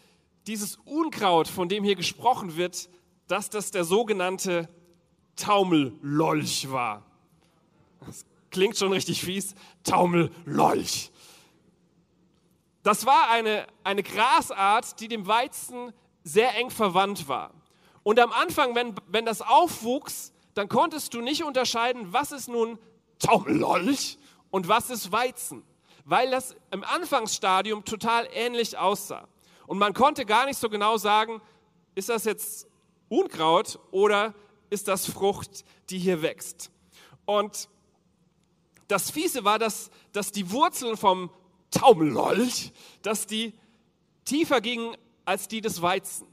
dieses 0.47 0.77
Unkraut, 0.85 1.47
von 1.47 1.69
dem 1.69 1.83
hier 1.83 1.95
gesprochen 1.95 2.55
wird, 2.55 2.89
dass 3.27 3.49
das 3.49 3.71
der 3.71 3.83
sogenannte 3.83 4.67
Taumellolch 5.35 6.71
war. 6.71 7.05
Das 8.05 8.25
klingt 8.49 8.77
schon 8.77 8.91
richtig 8.91 9.21
fies. 9.21 9.53
Taumellolch. 9.83 11.11
Das 12.83 13.05
war 13.05 13.29
eine, 13.29 13.67
eine 13.83 14.03
Grasart, 14.03 14.99
die 14.99 15.07
dem 15.07 15.27
Weizen 15.27 15.93
sehr 16.23 16.55
eng 16.55 16.69
verwandt 16.69 17.27
war. 17.27 17.51
Und 18.03 18.19
am 18.19 18.31
Anfang, 18.31 18.75
wenn, 18.75 18.95
wenn 19.07 19.25
das 19.25 19.41
aufwuchs, 19.41 20.33
dann 20.59 20.67
konntest 20.67 21.13
du 21.13 21.21
nicht 21.21 21.45
unterscheiden, 21.45 22.11
was 22.11 22.33
ist 22.33 22.49
nun 22.49 22.77
Taumellolch 23.17 24.17
und 24.51 24.67
was 24.67 24.89
ist 24.89 25.09
Weizen, 25.09 25.63
weil 26.03 26.29
das 26.31 26.53
im 26.71 26.83
Anfangsstadium 26.83 27.85
total 27.85 28.27
ähnlich 28.33 28.77
aussah. 28.77 29.29
Und 29.67 29.77
man 29.77 29.93
konnte 29.93 30.25
gar 30.25 30.45
nicht 30.45 30.59
so 30.59 30.69
genau 30.69 30.97
sagen, 30.97 31.41
ist 31.95 32.09
das 32.09 32.25
jetzt 32.25 32.67
Unkraut 33.07 33.79
oder 33.91 34.33
ist 34.69 34.89
das 34.89 35.05
Frucht, 35.05 35.63
die 35.89 35.97
hier 35.97 36.21
wächst. 36.21 36.71
Und 37.23 37.69
das 38.89 39.11
Fiese 39.11 39.45
war, 39.45 39.59
dass, 39.59 39.91
dass 40.11 40.33
die 40.33 40.51
Wurzeln 40.51 40.97
vom 40.97 41.29
Taumellolch, 41.71 42.73
dass 43.01 43.27
die 43.27 43.53
tiefer 44.25 44.59
gingen 44.59 44.97
als 45.23 45.47
die 45.47 45.61
des 45.61 45.81
Weizen. 45.81 46.27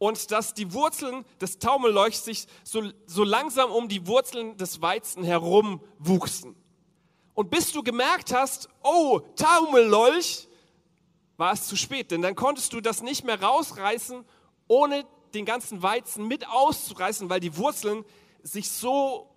Und 0.00 0.30
dass 0.30 0.54
die 0.54 0.72
Wurzeln 0.72 1.26
des 1.40 1.58
Taumellolchs 1.58 2.24
sich 2.24 2.46
so, 2.64 2.90
so 3.06 3.22
langsam 3.22 3.70
um 3.70 3.86
die 3.86 4.06
Wurzeln 4.06 4.56
des 4.56 4.80
Weizen 4.80 5.22
herum 5.22 5.80
wuchsen. 5.98 6.56
Und 7.34 7.50
bis 7.50 7.70
du 7.70 7.82
gemerkt 7.82 8.32
hast, 8.32 8.70
oh, 8.82 9.20
Taumellolch, 9.36 10.48
war 11.36 11.52
es 11.52 11.66
zu 11.66 11.76
spät, 11.76 12.10
denn 12.10 12.22
dann 12.22 12.34
konntest 12.34 12.72
du 12.72 12.80
das 12.80 13.02
nicht 13.02 13.24
mehr 13.24 13.42
rausreißen, 13.42 14.24
ohne 14.68 15.04
den 15.34 15.44
ganzen 15.44 15.82
Weizen 15.82 16.26
mit 16.26 16.48
auszureißen, 16.48 17.30
weil 17.30 17.40
die 17.40 17.56
Wurzeln 17.56 18.04
sich 18.42 18.70
so 18.70 19.30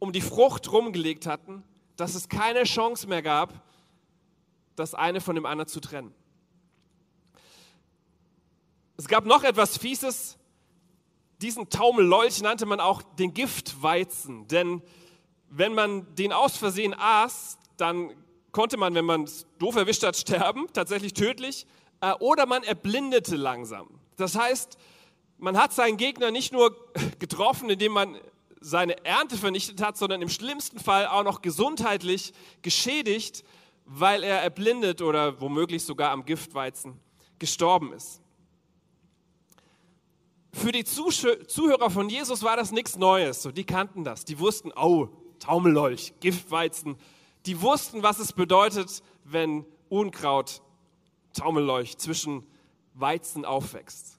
um 0.00 0.12
die 0.12 0.20
Frucht 0.20 0.70
rumgelegt 0.72 1.26
hatten, 1.26 1.62
dass 1.96 2.16
es 2.16 2.28
keine 2.28 2.64
Chance 2.64 3.06
mehr 3.06 3.22
gab, 3.22 3.62
das 4.74 4.94
eine 4.94 5.20
von 5.20 5.36
dem 5.36 5.46
anderen 5.46 5.68
zu 5.68 5.80
trennen. 5.80 6.12
Es 8.96 9.08
gab 9.08 9.24
noch 9.24 9.44
etwas 9.44 9.78
Fieses. 9.78 10.38
Diesen 11.40 11.70
Taumellolch 11.70 12.40
nannte 12.42 12.66
man 12.66 12.80
auch 12.80 13.02
den 13.02 13.34
Giftweizen, 13.34 14.46
denn 14.48 14.82
wenn 15.48 15.74
man 15.74 16.14
den 16.14 16.32
aus 16.32 16.56
Versehen 16.56 16.94
aß, 16.96 17.58
dann 17.76 18.12
konnte 18.52 18.76
man, 18.76 18.94
wenn 18.94 19.04
man 19.04 19.24
es 19.24 19.46
doof 19.58 19.76
erwischt 19.76 20.02
hat, 20.02 20.16
sterben, 20.16 20.68
tatsächlich 20.72 21.14
tödlich, 21.14 21.66
äh, 22.00 22.12
oder 22.20 22.46
man 22.46 22.62
erblindete 22.62 23.36
langsam. 23.36 23.88
Das 24.16 24.36
heißt, 24.36 24.78
man 25.38 25.58
hat 25.58 25.72
seinen 25.72 25.96
Gegner 25.96 26.30
nicht 26.30 26.52
nur 26.52 26.76
getroffen, 27.18 27.68
indem 27.70 27.92
man 27.92 28.16
seine 28.60 29.04
Ernte 29.04 29.36
vernichtet 29.36 29.82
hat, 29.82 29.96
sondern 29.96 30.22
im 30.22 30.28
schlimmsten 30.28 30.78
Fall 30.78 31.08
auch 31.08 31.24
noch 31.24 31.42
gesundheitlich 31.42 32.32
geschädigt, 32.62 33.44
weil 33.84 34.22
er 34.22 34.40
erblindet 34.40 35.02
oder 35.02 35.40
womöglich 35.40 35.84
sogar 35.84 36.12
am 36.12 36.24
Giftweizen 36.24 37.00
gestorben 37.40 37.92
ist. 37.92 38.21
Für 40.52 40.70
die 40.70 40.84
Zuhörer 40.84 41.90
von 41.90 42.08
Jesus 42.08 42.42
war 42.42 42.56
das 42.56 42.72
nichts 42.72 42.96
Neues. 42.96 43.42
So, 43.42 43.50
die 43.50 43.64
kannten 43.64 44.04
das. 44.04 44.24
Die 44.24 44.38
wussten, 44.38 44.72
oh, 44.76 45.08
Taumellolch, 45.38 46.14
Giftweizen. 46.20 46.96
Die 47.46 47.60
wussten, 47.60 48.02
was 48.02 48.18
es 48.18 48.32
bedeutet, 48.32 49.02
wenn 49.24 49.64
Unkraut, 49.88 50.62
Taumellolch 51.32 51.96
zwischen 51.98 52.46
Weizen 52.94 53.44
aufwächst. 53.44 54.18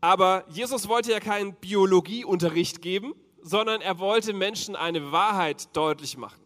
Aber 0.00 0.44
Jesus 0.48 0.88
wollte 0.88 1.12
ja 1.12 1.20
keinen 1.20 1.54
Biologieunterricht 1.54 2.80
geben, 2.82 3.14
sondern 3.42 3.80
er 3.80 3.98
wollte 3.98 4.32
Menschen 4.32 4.76
eine 4.76 5.12
Wahrheit 5.12 5.74
deutlich 5.76 6.16
machen. 6.16 6.40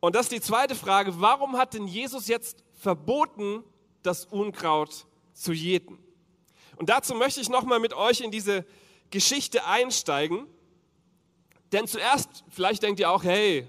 Und 0.00 0.14
das 0.14 0.26
ist 0.26 0.32
die 0.32 0.40
zweite 0.40 0.74
Frage, 0.74 1.20
warum 1.20 1.56
hat 1.56 1.74
denn 1.74 1.86
Jesus 1.86 2.28
jetzt 2.28 2.64
verboten, 2.74 3.62
das 4.02 4.26
Unkraut 4.26 5.06
zu 5.32 5.52
jäten? 5.52 5.98
Und 6.76 6.88
dazu 6.88 7.14
möchte 7.14 7.40
ich 7.40 7.48
nochmal 7.48 7.80
mit 7.80 7.94
euch 7.94 8.20
in 8.20 8.30
diese 8.30 8.64
Geschichte 9.10 9.66
einsteigen. 9.66 10.46
Denn 11.72 11.86
zuerst, 11.86 12.44
vielleicht 12.48 12.82
denkt 12.82 13.00
ihr 13.00 13.10
auch, 13.10 13.24
hey, 13.24 13.66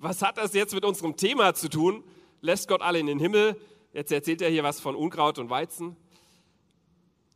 was 0.00 0.22
hat 0.22 0.38
das 0.38 0.54
jetzt 0.54 0.74
mit 0.74 0.84
unserem 0.84 1.16
Thema 1.16 1.54
zu 1.54 1.68
tun? 1.68 2.04
Lässt 2.40 2.68
Gott 2.68 2.82
alle 2.82 2.98
in 2.98 3.06
den 3.06 3.18
Himmel? 3.18 3.60
Jetzt 3.92 4.12
erzählt 4.12 4.42
er 4.42 4.50
hier 4.50 4.62
was 4.62 4.80
von 4.80 4.96
Unkraut 4.96 5.38
und 5.38 5.50
Weizen. 5.50 5.96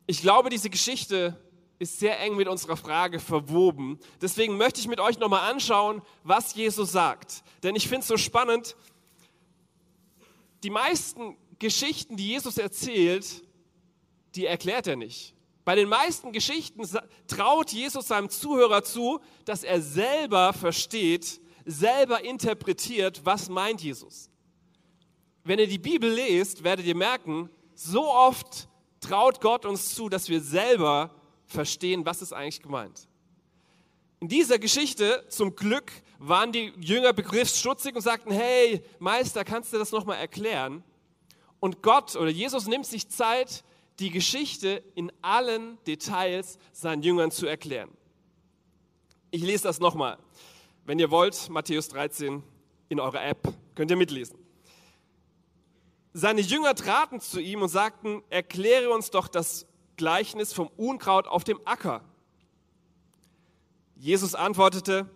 Ich 0.07 0.23
glaube, 0.23 0.50
diese 0.50 0.71
Geschichte 0.71 1.37
ist 1.79 2.00
sehr 2.00 2.19
eng 2.21 2.37
mit 2.37 2.49
unserer 2.49 2.77
Frage 2.77 3.21
verwoben. 3.21 3.99
Deswegen 4.21 4.57
möchte 4.57 4.81
ich 4.81 4.88
mit 4.88 5.00
euch 5.00 5.19
nochmal 5.19 5.50
anschauen, 5.50 6.03
was 6.25 6.55
Jesus 6.55 6.91
sagt. 6.91 7.45
Denn 7.62 7.77
ich 7.77 7.88
finde 7.88 8.00
es 8.00 8.09
so 8.09 8.17
spannend, 8.17 8.77
die 10.62 10.71
meisten 10.71 11.37
Geschichten, 11.59 12.17
die 12.17 12.29
Jesus 12.29 12.59
erzählt, 12.59 13.43
die 14.35 14.47
erklärt 14.47 14.87
er 14.87 14.97
nicht. 14.97 15.35
Bei 15.64 15.75
den 15.75 15.88
meisten 15.88 16.32
Geschichten 16.32 16.82
traut 17.26 17.73
Jesus 17.73 18.08
seinem 18.08 18.30
Zuhörer 18.30 18.82
zu, 18.85 19.20
dass 19.44 19.64
er 19.64 19.82
selber 19.82 20.52
versteht, 20.54 21.40
selber 21.66 22.25
interpretiert, 22.25 23.20
was 23.25 23.50
meint 23.50 23.82
Jesus. 23.82 24.30
Wenn 25.44 25.58
ihr 25.58 25.66
die 25.66 25.78
Bibel 25.78 26.11
lest, 26.11 26.64
werdet 26.64 26.87
ihr 26.87 26.97
merken, 26.97 27.50
so 27.75 28.11
oft 28.11 28.68
traut 29.00 29.40
Gott 29.40 29.66
uns 29.66 29.94
zu, 29.94 30.08
dass 30.08 30.28
wir 30.28 30.40
selber 30.40 31.14
verstehen, 31.47 32.04
was 32.06 32.23
ist 32.23 32.32
eigentlich 32.32 32.62
gemeint. 32.62 33.08
In 34.20 34.28
dieser 34.28 34.58
Geschichte, 34.58 35.25
zum 35.28 35.54
Glück, 35.54 35.92
waren 36.18 36.50
die 36.50 36.73
Jünger 36.80 37.12
begriffsstutzig 37.12 37.94
und 37.94 38.00
sagten, 38.02 38.32
hey, 38.32 38.82
Meister, 38.99 39.44
kannst 39.44 39.73
du 39.73 39.78
das 39.78 39.92
nochmal 39.92 40.16
erklären? 40.16 40.82
Und 41.61 41.82
Gott 41.82 42.16
oder 42.16 42.30
Jesus 42.30 42.66
nimmt 42.66 42.87
sich 42.87 43.08
Zeit, 43.08 43.62
die 43.99 44.11
Geschichte 44.11 44.83
in 44.95 45.12
allen 45.23 45.83
Details 45.85 46.59
seinen 46.73 47.02
Jüngern 47.02 47.31
zu 47.31 47.47
erklären. 47.47 47.90
Ich 49.31 49.43
lese 49.43 49.64
das 49.64 49.81
nochmal. 49.81 50.19
Wenn 50.85 50.99
ihr 50.99 51.11
wollt, 51.11 51.49
Matthäus 51.50 51.88
13 51.88 52.43
in 52.88 53.00
eurer 53.00 53.25
App, 53.25 53.52
könnt 53.75 53.90
ihr 53.90 53.97
mitlesen. 53.97 54.38
Seine 56.14 56.40
Jünger 56.40 56.75
traten 56.75 57.21
zu 57.21 57.40
ihm 57.40 57.62
und 57.62 57.69
sagten, 57.69 58.23
erkläre 58.31 58.90
uns 58.90 59.11
doch 59.11 59.28
das 59.28 59.67
Gleichnis 59.97 60.52
vom 60.52 60.69
Unkraut 60.76 61.26
auf 61.26 61.45
dem 61.45 61.61
Acker. 61.64 62.02
Jesus 63.97 64.35
antwortete, 64.35 65.11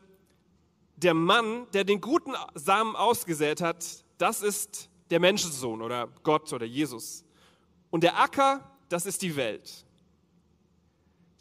der 0.97 1.15
Mann, 1.15 1.67
der 1.73 1.85
den 1.85 2.01
guten 2.01 2.35
Samen 2.55 2.95
ausgesät 2.95 3.61
hat, 3.61 4.05
das 4.19 4.43
ist 4.43 4.91
der 5.11 5.21
Menschensohn 5.21 5.83
oder 5.83 6.09
Gott 6.23 6.53
oder 6.53 6.67
Jesus. 6.67 7.25
Und 7.91 8.03
der 8.05 8.21
Acker, 8.21 8.72
das 8.93 9.07
ist 9.07 9.23
die 9.23 9.37
Welt. 9.37 9.87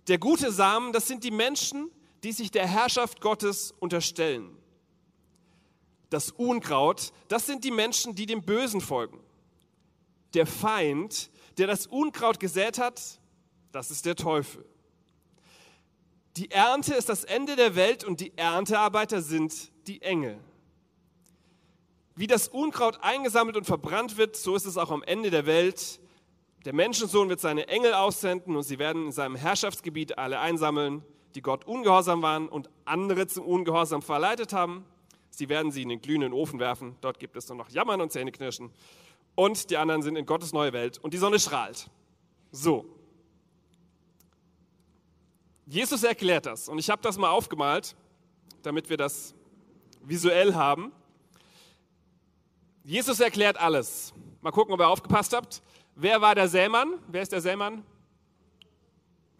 Der 0.07 0.17
gute 0.17 0.51
Samen, 0.51 0.93
das 0.93 1.07
sind 1.07 1.23
die 1.23 1.31
Menschen, 1.31 1.91
die 2.23 2.31
sich 2.31 2.51
der 2.51 2.67
Herrschaft 2.67 3.21
Gottes 3.21 3.73
unterstellen. 3.79 4.57
Das 6.09 6.31
Unkraut, 6.31 7.11
das 7.27 7.45
sind 7.45 7.63
die 7.63 7.71
Menschen, 7.71 8.15
die 8.15 8.25
dem 8.25 8.41
Bösen 8.41 8.81
folgen. 8.81 9.19
Der 10.33 10.45
Feind, 10.45 11.29
der 11.57 11.67
das 11.67 11.87
Unkraut 11.87 12.39
gesät 12.39 12.79
hat, 12.79 13.19
das 13.71 13.91
ist 13.91 14.05
der 14.05 14.15
Teufel. 14.15 14.65
Die 16.37 16.51
Ernte 16.51 16.93
ist 16.93 17.09
das 17.09 17.23
Ende 17.23 17.55
der 17.55 17.75
Welt 17.75 18.03
und 18.03 18.21
die 18.21 18.37
Erntearbeiter 18.37 19.21
sind 19.21 19.71
die 19.87 20.01
Engel. 20.01 20.39
Wie 22.15 22.27
das 22.27 22.47
Unkraut 22.47 22.99
eingesammelt 23.01 23.57
und 23.57 23.65
verbrannt 23.65 24.17
wird, 24.17 24.35
so 24.35 24.55
ist 24.55 24.65
es 24.65 24.77
auch 24.77 24.91
am 24.91 25.03
Ende 25.03 25.29
der 25.29 25.45
Welt. 25.45 25.99
Der 26.65 26.73
Menschensohn 26.73 27.27
wird 27.27 27.39
seine 27.39 27.67
Engel 27.67 27.93
aussenden 27.93 28.55
und 28.55 28.63
sie 28.63 28.77
werden 28.77 29.07
in 29.07 29.11
seinem 29.11 29.35
Herrschaftsgebiet 29.35 30.19
alle 30.19 30.39
einsammeln, 30.39 31.03
die 31.33 31.41
Gott 31.41 31.65
ungehorsam 31.65 32.21
waren 32.21 32.47
und 32.47 32.69
andere 32.85 33.25
zum 33.25 33.45
Ungehorsam 33.45 34.03
verleitet 34.03 34.53
haben. 34.53 34.85
Sie 35.31 35.49
werden 35.49 35.71
sie 35.71 35.81
in 35.81 35.89
den 35.89 36.01
glühenden 36.01 36.33
Ofen 36.33 36.59
werfen. 36.59 36.97
Dort 37.01 37.19
gibt 37.19 37.35
es 37.35 37.47
nur 37.49 37.57
noch 37.57 37.69
Jammern 37.69 37.99
und 37.99 38.11
Zähneknirschen. 38.11 38.69
Und 39.33 39.71
die 39.71 39.77
anderen 39.77 40.03
sind 40.03 40.17
in 40.17 40.25
Gottes 40.25 40.53
neue 40.53 40.71
Welt 40.71 40.99
und 40.99 41.13
die 41.13 41.17
Sonne 41.17 41.39
strahlt. 41.39 41.89
So. 42.51 42.85
Jesus 45.65 46.03
erklärt 46.03 46.45
das 46.45 46.69
und 46.69 46.77
ich 46.77 46.89
habe 46.89 47.01
das 47.01 47.17
mal 47.17 47.29
aufgemalt, 47.29 47.95
damit 48.61 48.89
wir 48.89 48.97
das 48.97 49.33
visuell 50.03 50.53
haben. 50.53 50.91
Jesus 52.83 53.19
erklärt 53.19 53.59
alles. 53.59 54.13
Mal 54.41 54.51
gucken, 54.51 54.73
ob 54.73 54.79
ihr 54.79 54.87
aufgepasst 54.87 55.33
habt. 55.33 55.63
Wer 55.95 56.21
war 56.21 56.35
der 56.35 56.47
Sämann? 56.47 56.93
Wer 57.07 57.21
ist 57.21 57.31
der 57.31 57.41
Sämann? 57.41 57.83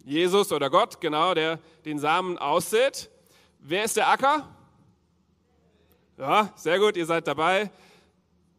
Jesus 0.03 0.51
oder 0.51 0.70
Gott, 0.70 1.00
genau, 1.00 1.34
der 1.34 1.60
den 1.86 2.00
Samen 2.00 2.38
aussät. 2.38 3.10
Wer 3.60 3.84
ist 3.84 3.98
der 3.98 4.10
Acker? 4.10 4.48
Ja, 6.17 6.51
sehr 6.55 6.79
gut, 6.79 6.98
ihr 6.98 7.05
seid 7.05 7.27
dabei. 7.27 7.72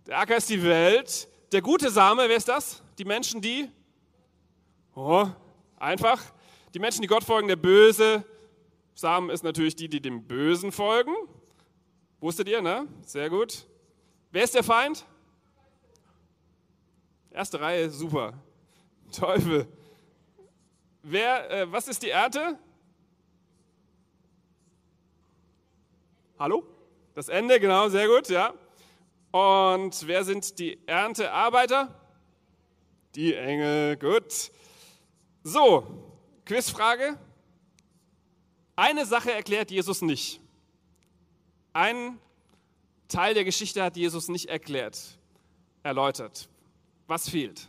Der 0.07 0.19
Acker 0.19 0.37
ist 0.37 0.49
die 0.51 0.63
Welt. 0.63 1.29
Der 1.53 1.63
gute 1.63 1.91
Same, 1.91 2.29
wer 2.29 2.37
ist 2.37 2.49
das? 2.49 2.83
Die 2.99 3.05
Menschen, 3.05 3.41
die? 3.41 3.69
Oh, 4.95 5.27
einfach. 5.77 6.21
Die 6.75 6.79
Menschen, 6.79 7.03
die 7.03 7.09
Gott 7.09 7.25
folgen, 7.25 7.49
der 7.49 7.57
böse 7.57 8.25
Samen 8.95 9.31
ist 9.31 9.43
natürlich 9.43 9.77
die, 9.77 9.89
die 9.89 10.01
dem 10.01 10.25
Bösen 10.25 10.73
folgen. 10.73 11.15
Wusstet 12.21 12.49
ihr, 12.49 12.63
ne? 12.63 12.87
Sehr 13.05 13.29
gut. 13.31 13.67
Wer 14.31 14.45
ist 14.45 14.55
der 14.55 14.63
Feind? 14.63 15.05
Erste 17.33 17.59
Reihe, 17.61 17.89
super. 17.89 18.35
Teufel. 19.11 19.67
Wer, 21.03 21.51
äh, 21.51 21.73
was 21.73 21.89
ist 21.89 22.03
die 22.03 22.11
Ernte? 22.11 22.59
Hallo? 26.39 26.62
Das 27.15 27.29
Ende, 27.29 27.59
genau, 27.59 27.89
sehr 27.89 28.07
gut, 28.07 28.29
ja. 28.29 28.53
Und 29.31 30.07
wer 30.07 30.25
sind 30.25 30.59
die 30.59 30.79
Erntearbeiter? 30.87 31.99
Die 33.15 33.35
Engel, 33.35 33.97
gut. 33.97 34.51
So, 35.43 35.87
Quizfrage. 36.45 37.19
Eine 38.77 39.07
Sache 39.07 39.33
erklärt 39.33 39.71
Jesus 39.71 40.03
nicht. 40.03 40.41
Ein 41.73 42.19
Teil 43.09 43.33
der 43.33 43.45
Geschichte 43.45 43.83
hat 43.83 43.97
Jesus 43.97 44.29
nicht 44.29 44.51
erklärt, 44.51 45.19
erläutert. 45.83 46.49
Was 47.12 47.28
fehlt? 47.28 47.69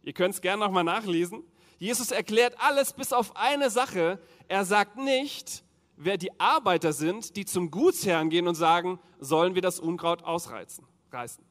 Ihr 0.03 0.13
könnt 0.13 0.35
es 0.35 0.41
gerne 0.41 0.63
nochmal 0.63 0.83
nachlesen. 0.83 1.43
Jesus 1.79 2.11
erklärt 2.11 2.53
alles 2.59 2.93
bis 2.93 3.11
auf 3.11 3.35
eine 3.35 3.71
Sache. 3.71 4.19
Er 4.47 4.63
sagt 4.63 4.97
nicht, 4.97 5.63
wer 5.95 6.17
die 6.17 6.39
Arbeiter 6.39 6.93
sind, 6.93 7.35
die 7.35 7.45
zum 7.45 7.71
Gutsherrn 7.71 8.29
gehen 8.29 8.47
und 8.47 8.53
sagen, 8.53 8.99
sollen 9.17 9.55
wir 9.55 9.63
das 9.63 9.79
Unkraut 9.79 10.21
ausreißen. 10.21 10.85
Reißen. 11.11 11.43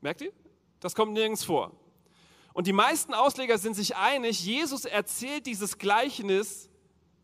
Merkt 0.00 0.22
ihr? 0.22 0.32
Das 0.80 0.94
kommt 0.94 1.12
nirgends 1.12 1.44
vor. 1.44 1.78
Und 2.54 2.66
die 2.66 2.72
meisten 2.72 3.12
Ausleger 3.12 3.58
sind 3.58 3.76
sich 3.76 3.94
einig, 3.94 4.42
Jesus 4.42 4.86
erzählt 4.86 5.44
dieses 5.44 5.76
Gleichnis 5.76 6.70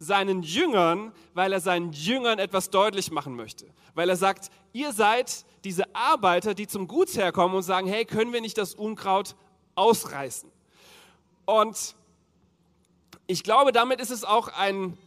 seinen 0.02 0.42
Jüngern, 0.42 1.12
weil 1.32 1.52
er 1.52 1.60
seinen 1.60 1.92
Jüngern 1.92 2.38
etwas 2.38 2.70
deutlich 2.70 3.12
machen 3.12 3.36
möchte. 3.36 3.66
Weil 3.94 4.08
er 4.08 4.16
sagt, 4.16 4.50
ihr 4.72 4.92
seid 4.92 5.44
diese 5.64 5.94
Arbeiter, 5.94 6.54
die 6.54 6.66
zum 6.66 6.88
Gutsherr 6.88 7.30
kommen 7.30 7.54
und 7.54 7.62
sagen, 7.62 7.86
hey, 7.86 8.04
können 8.04 8.32
wir 8.32 8.40
nicht 8.40 8.58
das 8.58 8.74
Unkraut 8.74 9.36
ausreißen? 9.76 10.50
Und 11.44 11.94
ich 13.26 13.44
glaube, 13.44 13.70
damit 13.70 14.00
ist 14.00 14.10
es 14.10 14.24
auch 14.24 14.48
ein, 14.48 14.98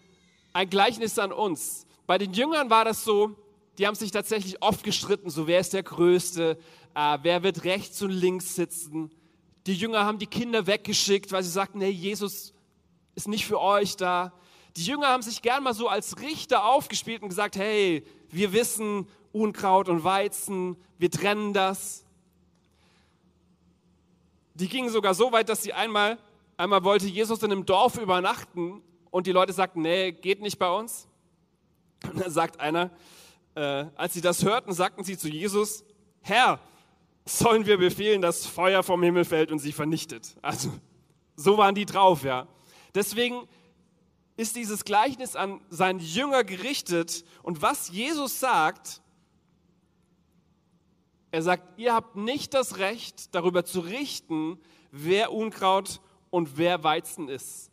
ein 0.54 0.70
Gleichnis 0.70 1.20
an 1.20 1.34
uns. 1.34 1.86
Bei 2.08 2.18
den 2.18 2.34
Jüngern 2.34 2.70
war 2.70 2.86
das 2.86 3.04
so, 3.04 3.36
die 3.78 3.88
haben 3.88 3.96
sich 3.96 4.12
tatsächlich 4.12 4.62
oft 4.62 4.84
gestritten, 4.84 5.30
so 5.30 5.48
wer 5.48 5.60
ist 5.60 5.74
der 5.74 5.84
Größte, 5.84 6.58
äh, 6.94 7.18
wer 7.22 7.44
wird 7.44 7.66
rechts 7.66 8.02
und 8.02 8.12
links 8.12 8.56
sitzen. 8.56 9.12
Die 9.68 9.74
Jünger 9.74 10.06
haben 10.06 10.20
die 10.20 10.28
Kinder 10.28 10.68
weggeschickt, 10.68 11.34
weil 11.34 11.44
sie 11.44 11.50
sagten, 11.50 11.82
hey, 11.82 11.92
Jesus 11.92 12.54
ist 13.16 13.28
nicht 13.28 13.46
für 13.46 13.60
euch 13.60 13.98
da. 13.98 14.32
Die 14.78 14.84
Jünger 14.84 15.08
haben 15.08 15.24
sich 15.24 15.42
gern 15.42 15.64
mal 15.64 15.74
so 15.74 15.88
als 15.88 16.20
Richter 16.20 16.66
aufgespielt 16.66 17.22
und 17.22 17.30
gesagt, 17.30 17.56
hey, 17.56 18.06
wir 18.30 18.52
wissen 18.52 19.08
Unkraut 19.32 19.90
und 19.90 20.04
Weizen, 20.04 20.76
wir 20.98 21.10
trennen 21.10 21.54
das. 21.54 22.06
Die 24.54 24.68
gingen 24.68 24.90
sogar 24.90 25.14
so 25.14 25.32
weit, 25.32 25.50
dass 25.50 25.64
sie 25.64 25.74
einmal, 25.74 26.18
einmal 26.58 26.84
wollte 26.84 27.08
Jesus 27.08 27.42
in 27.44 27.52
einem 27.52 27.66
Dorf 27.66 27.98
übernachten 27.98 28.82
und 29.12 29.28
die 29.28 29.32
Leute 29.32 29.54
sagten, 29.54 29.82
nee, 29.82 30.12
geht 30.12 30.42
nicht 30.42 30.60
bei 30.60 30.70
uns. 30.70 31.08
Und 32.04 32.22
dann 32.22 32.32
sagt 32.32 32.60
einer, 32.60 32.92
äh, 33.56 33.86
als 33.96 34.14
sie 34.14 34.22
das 34.22 34.44
hörten, 34.44 34.74
sagten 34.74 35.04
sie 35.04 35.18
zu 35.18 35.30
Jesus, 35.30 35.84
Herr, 36.22 36.60
sollen 37.26 37.66
wir 37.66 37.78
befehlen, 37.78 38.22
dass 38.22 38.46
Feuer 38.46 38.84
vom 38.84 39.02
Himmel 39.04 39.26
fällt 39.26 39.52
und 39.52 39.60
sie 39.60 39.72
vernichtet. 39.72 40.36
Also 40.42 40.70
so 41.36 41.58
waren 41.58 41.76
die 41.76 41.86
drauf, 41.86 42.24
ja. 42.24 42.48
Deswegen 42.94 43.48
ist 44.38 44.56
dieses 44.56 44.84
Gleichnis 44.86 45.36
an 45.36 45.62
seinen 45.70 46.00
Jünger 46.00 46.44
gerichtet. 46.44 47.24
Und 47.44 47.62
was 47.62 47.90
Jesus 47.90 48.40
sagt, 48.40 49.02
er 51.32 51.42
sagt, 51.42 51.80
ihr 51.80 51.94
habt 51.94 52.16
nicht 52.16 52.54
das 52.54 52.78
Recht, 52.78 53.34
darüber 53.36 53.66
zu 53.66 53.82
richten, 53.82 54.60
wer 54.92 55.34
Unkraut 55.34 56.02
und 56.30 56.58
wer 56.58 56.84
Weizen 56.84 57.30
ist. 57.30 57.72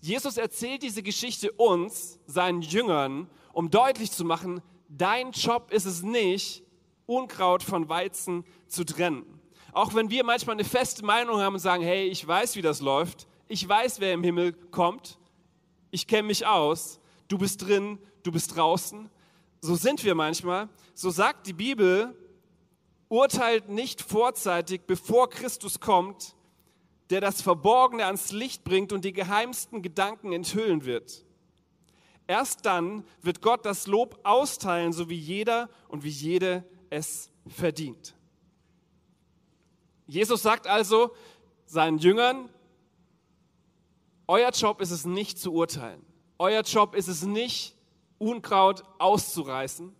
Jesus 0.00 0.36
erzählt 0.36 0.82
diese 0.82 1.02
Geschichte 1.02 1.52
uns, 1.52 2.18
seinen 2.26 2.62
Jüngern, 2.62 3.28
um 3.52 3.70
deutlich 3.70 4.10
zu 4.12 4.24
machen, 4.24 4.62
dein 4.88 5.32
Job 5.32 5.70
ist 5.72 5.84
es 5.84 6.02
nicht, 6.02 6.64
Unkraut 7.06 7.62
von 7.62 7.88
Weizen 7.88 8.44
zu 8.66 8.84
trennen. 8.84 9.40
Auch 9.72 9.94
wenn 9.94 10.10
wir 10.10 10.24
manchmal 10.24 10.54
eine 10.54 10.64
feste 10.64 11.04
Meinung 11.04 11.40
haben 11.40 11.54
und 11.54 11.60
sagen, 11.60 11.82
hey, 11.82 12.06
ich 12.08 12.26
weiß, 12.26 12.56
wie 12.56 12.62
das 12.62 12.80
läuft, 12.80 13.26
ich 13.48 13.68
weiß, 13.68 14.00
wer 14.00 14.12
im 14.12 14.22
Himmel 14.22 14.52
kommt, 14.52 15.18
ich 15.90 16.06
kenne 16.06 16.28
mich 16.28 16.46
aus, 16.46 17.00
du 17.28 17.38
bist 17.38 17.62
drin, 17.66 17.98
du 18.22 18.32
bist 18.32 18.56
draußen. 18.56 19.10
So 19.60 19.74
sind 19.74 20.04
wir 20.04 20.14
manchmal. 20.14 20.68
So 20.94 21.10
sagt 21.10 21.46
die 21.46 21.52
Bibel, 21.52 22.16
urteilt 23.08 23.68
nicht 23.68 24.00
vorzeitig, 24.00 24.82
bevor 24.86 25.28
Christus 25.28 25.80
kommt, 25.80 26.34
der 27.10 27.20
das 27.20 27.42
Verborgene 27.42 28.06
ans 28.06 28.32
Licht 28.32 28.64
bringt 28.64 28.92
und 28.92 29.04
die 29.04 29.12
geheimsten 29.12 29.82
Gedanken 29.82 30.32
enthüllen 30.32 30.84
wird. 30.84 31.24
Erst 32.26 32.64
dann 32.64 33.04
wird 33.22 33.42
Gott 33.42 33.66
das 33.66 33.88
Lob 33.88 34.20
austeilen, 34.22 34.92
so 34.92 35.10
wie 35.10 35.18
jeder 35.18 35.68
und 35.88 36.04
wie 36.04 36.10
jede 36.10 36.64
es 36.88 37.30
verdient. 37.48 38.14
Jesus 40.06 40.42
sagt 40.42 40.68
also 40.68 41.12
seinen 41.66 41.98
Jüngern, 41.98 42.48
euer 44.30 44.50
Job 44.50 44.80
ist 44.80 44.92
es 44.92 45.04
nicht 45.04 45.40
zu 45.40 45.52
urteilen. 45.52 46.06
Euer 46.38 46.62
Job 46.62 46.94
ist 46.94 47.08
es 47.08 47.22
nicht, 47.22 47.74
Unkraut 48.18 48.84
auszureißen, 49.00 49.92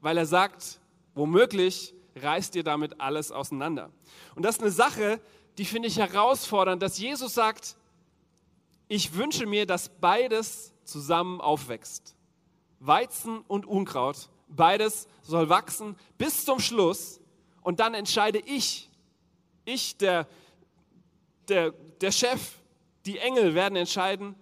weil 0.00 0.18
er 0.18 0.26
sagt, 0.26 0.80
womöglich 1.14 1.94
reißt 2.16 2.56
ihr 2.56 2.64
damit 2.64 3.00
alles 3.00 3.30
auseinander. 3.30 3.90
Und 4.34 4.42
das 4.42 4.56
ist 4.56 4.62
eine 4.62 4.72
Sache, 4.72 5.20
die 5.56 5.64
finde 5.64 5.86
ich 5.86 5.98
herausfordernd, 5.98 6.82
dass 6.82 6.98
Jesus 6.98 7.34
sagt, 7.34 7.76
ich 8.88 9.14
wünsche 9.14 9.46
mir, 9.46 9.66
dass 9.66 9.88
beides 9.88 10.74
zusammen 10.82 11.40
aufwächst. 11.40 12.16
Weizen 12.80 13.38
und 13.46 13.66
Unkraut, 13.66 14.30
beides 14.48 15.06
soll 15.22 15.48
wachsen 15.48 15.94
bis 16.18 16.44
zum 16.44 16.58
Schluss 16.58 17.20
und 17.62 17.78
dann 17.78 17.94
entscheide 17.94 18.40
ich, 18.40 18.90
ich, 19.64 19.96
der, 19.96 20.26
der, 21.46 21.70
der 21.70 22.10
Chef, 22.10 22.59
die 23.10 23.18
Engel 23.18 23.54
werden 23.54 23.74
entscheiden, 23.74 24.36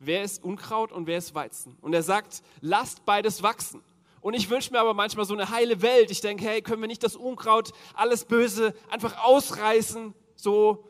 wer 0.00 0.24
ist 0.24 0.42
Unkraut 0.42 0.90
und 0.90 1.06
wer 1.06 1.18
ist 1.18 1.36
Weizen. 1.36 1.76
Und 1.80 1.94
er 1.94 2.02
sagt, 2.02 2.42
lasst 2.60 3.04
beides 3.04 3.44
wachsen. 3.44 3.80
Und 4.20 4.34
ich 4.34 4.50
wünsche 4.50 4.72
mir 4.72 4.80
aber 4.80 4.92
manchmal 4.92 5.24
so 5.24 5.34
eine 5.34 5.50
heile 5.50 5.82
Welt. 5.82 6.10
Ich 6.10 6.20
denke, 6.20 6.44
hey, 6.44 6.62
können 6.62 6.80
wir 6.80 6.88
nicht 6.88 7.04
das 7.04 7.14
Unkraut, 7.14 7.70
alles 7.94 8.24
Böse 8.24 8.74
einfach 8.90 9.22
ausreißen, 9.22 10.14
so 10.34 10.84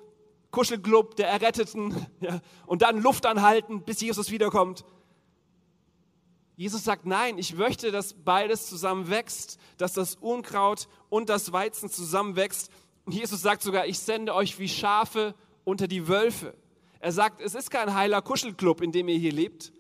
Kuschelclub 0.51 1.16
der 1.16 1.29
Erretteten, 1.29 2.07
ja, 2.20 2.40
und 2.66 2.81
dann 2.81 3.03
Luft 3.03 3.27
anhalten, 3.27 3.83
bis 3.83 4.01
Jesus 4.01 4.31
wiederkommt. 4.31 4.85
Jesus 6.57 6.85
sagt, 6.85 7.05
nein, 7.05 7.37
ich 7.37 7.55
möchte, 7.55 7.90
dass 7.90 8.14
beides 8.14 8.68
zusammen 8.68 9.11
wächst, 9.11 9.59
dass 9.77 9.92
das 9.92 10.14
Unkraut 10.16 10.88
und 11.11 11.29
das 11.29 11.53
Weizen 11.53 11.90
zusammenwächst. 11.90 12.70
Und 13.05 13.12
Jesus 13.12 13.42
sagt 13.42 13.62
sogar, 13.62 13.87
ich 13.87 13.98
sende 13.98 14.35
euch 14.35 14.59
wie 14.59 14.68
Schafe 14.68 15.35
unter 15.64 15.88
die 15.88 16.09
Wölfe. 16.09 16.55
Er 17.02 17.10
sagt, 17.10 17.40
es 17.40 17.56
ist 17.56 17.68
kein 17.68 17.94
heiler 17.94 18.22
Kuschelclub, 18.22 18.80
in 18.80 18.92
dem 18.92 19.08
ihr 19.08 19.18
hier 19.18 19.32
lebt, 19.32 19.72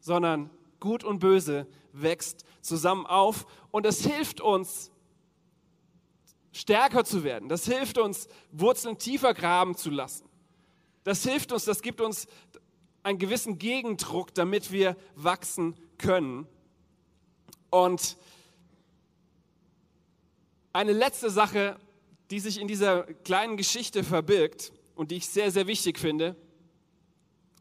sondern 0.00 0.50
Gut 0.80 1.02
und 1.02 1.18
Böse 1.18 1.66
wächst 1.92 2.44
zusammen 2.60 3.06
auf 3.06 3.46
und 3.70 3.86
es 3.86 4.04
hilft 4.04 4.42
uns, 4.42 4.90
stärker 6.52 7.06
zu 7.06 7.24
werden. 7.24 7.48
Das 7.48 7.64
hilft 7.64 7.96
uns, 7.96 8.28
Wurzeln 8.52 8.98
tiefer 8.98 9.32
graben 9.32 9.78
zu 9.78 9.88
lassen. 9.88 10.28
Das 11.04 11.22
hilft 11.22 11.52
uns, 11.52 11.64
das 11.64 11.80
gibt 11.80 12.02
uns 12.02 12.26
einen 13.02 13.18
gewissen 13.18 13.58
Gegendruck, 13.58 14.34
damit 14.34 14.70
wir 14.70 14.94
wachsen 15.14 15.74
können. 15.96 16.46
Und 17.70 18.18
eine 20.74 20.92
letzte 20.92 21.30
Sache, 21.30 21.80
die 22.30 22.40
sich 22.40 22.60
in 22.60 22.68
dieser 22.68 23.04
kleinen 23.04 23.56
Geschichte 23.56 24.04
verbirgt 24.04 24.70
und 24.94 25.10
die 25.12 25.16
ich 25.16 25.28
sehr, 25.28 25.50
sehr 25.50 25.66
wichtig 25.66 25.98
finde. 25.98 26.36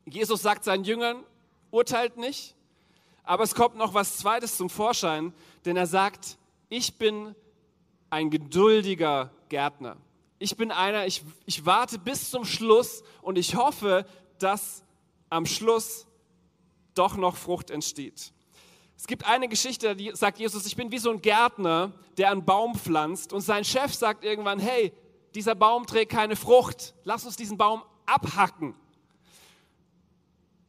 Jesus 0.07 0.41
sagt 0.41 0.63
seinen 0.63 0.83
Jüngern, 0.83 1.23
urteilt 1.69 2.17
nicht, 2.17 2.55
aber 3.23 3.43
es 3.43 3.53
kommt 3.53 3.75
noch 3.75 3.93
was 3.93 4.17
Zweites 4.17 4.55
zum 4.55 4.69
Vorschein, 4.69 5.33
denn 5.65 5.75
er 5.75 5.87
sagt, 5.87 6.37
ich 6.69 6.97
bin 6.97 7.35
ein 8.09 8.29
geduldiger 8.29 9.31
Gärtner. 9.49 9.97
Ich 10.39 10.55
bin 10.55 10.71
einer, 10.71 11.05
ich, 11.05 11.23
ich 11.45 11.65
warte 11.65 11.99
bis 11.99 12.29
zum 12.29 12.45
Schluss 12.45 13.03
und 13.21 13.37
ich 13.37 13.55
hoffe, 13.55 14.05
dass 14.39 14.83
am 15.29 15.45
Schluss 15.45 16.07
doch 16.93 17.17
noch 17.17 17.35
Frucht 17.35 17.69
entsteht. 17.69 18.31
Es 18.95 19.07
gibt 19.07 19.25
eine 19.25 19.47
Geschichte, 19.47 19.95
die 19.95 20.11
sagt 20.13 20.39
Jesus, 20.39 20.65
ich 20.65 20.75
bin 20.75 20.91
wie 20.91 20.97
so 20.97 21.11
ein 21.11 21.21
Gärtner, 21.21 21.91
der 22.17 22.31
einen 22.31 22.45
Baum 22.45 22.75
pflanzt 22.75 23.33
und 23.33 23.41
sein 23.41 23.63
Chef 23.63 23.93
sagt 23.93 24.23
irgendwann, 24.23 24.59
hey, 24.59 24.93
dieser 25.35 25.53
Baum 25.53 25.85
trägt 25.85 26.11
keine 26.11 26.35
Frucht, 26.35 26.95
lass 27.03 27.25
uns 27.25 27.35
diesen 27.35 27.57
Baum 27.57 27.83
abhacken. 28.05 28.73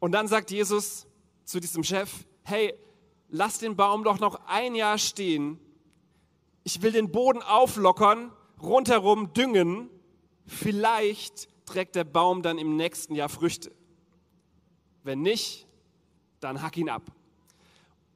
Und 0.00 0.12
dann 0.12 0.28
sagt 0.28 0.50
Jesus 0.50 1.06
zu 1.44 1.60
diesem 1.60 1.82
Chef, 1.82 2.10
hey, 2.44 2.74
lass 3.28 3.58
den 3.58 3.76
Baum 3.76 4.04
doch 4.04 4.20
noch 4.20 4.40
ein 4.46 4.74
Jahr 4.74 4.98
stehen. 4.98 5.58
Ich 6.64 6.82
will 6.82 6.92
den 6.92 7.10
Boden 7.10 7.42
auflockern, 7.42 8.32
rundherum 8.60 9.32
düngen. 9.32 9.90
Vielleicht 10.46 11.48
trägt 11.66 11.94
der 11.94 12.04
Baum 12.04 12.42
dann 12.42 12.58
im 12.58 12.76
nächsten 12.76 13.14
Jahr 13.14 13.28
Früchte. 13.28 13.72
Wenn 15.02 15.22
nicht, 15.22 15.66
dann 16.40 16.62
hack 16.62 16.76
ihn 16.76 16.88
ab. 16.88 17.02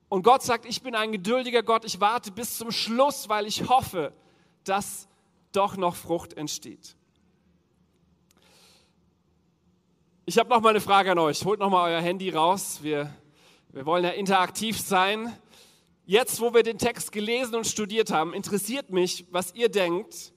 Und 0.08 0.22
Gott 0.22 0.42
sagt, 0.42 0.66
ich 0.66 0.82
bin 0.82 0.94
ein 0.94 1.10
geduldiger 1.10 1.62
Gott, 1.62 1.84
ich 1.84 2.00
warte 2.00 2.32
bis 2.32 2.58
zum 2.58 2.70
Schluss, 2.70 3.30
weil 3.30 3.46
ich 3.46 3.68
hoffe, 3.68 4.12
dass 4.64 5.08
doch 5.52 5.76
noch 5.76 5.96
Frucht 5.96 6.34
entsteht. 6.34 6.96
Ich 10.32 10.38
habe 10.38 10.48
noch 10.48 10.62
mal 10.62 10.70
eine 10.70 10.80
Frage 10.80 11.12
an 11.12 11.18
euch. 11.18 11.44
Holt 11.44 11.60
noch 11.60 11.68
mal 11.68 11.90
euer 11.90 12.00
Handy 12.00 12.30
raus. 12.30 12.78
Wir 12.80 13.12
wir 13.68 13.84
wollen 13.84 14.02
ja 14.02 14.12
interaktiv 14.12 14.80
sein. 14.80 15.30
Jetzt, 16.06 16.40
wo 16.40 16.54
wir 16.54 16.62
den 16.62 16.78
Text 16.78 17.12
gelesen 17.12 17.54
und 17.54 17.66
studiert 17.66 18.10
haben, 18.10 18.32
interessiert 18.32 18.88
mich, 18.88 19.26
was 19.30 19.54
ihr 19.54 19.68
denkt. 19.68 20.32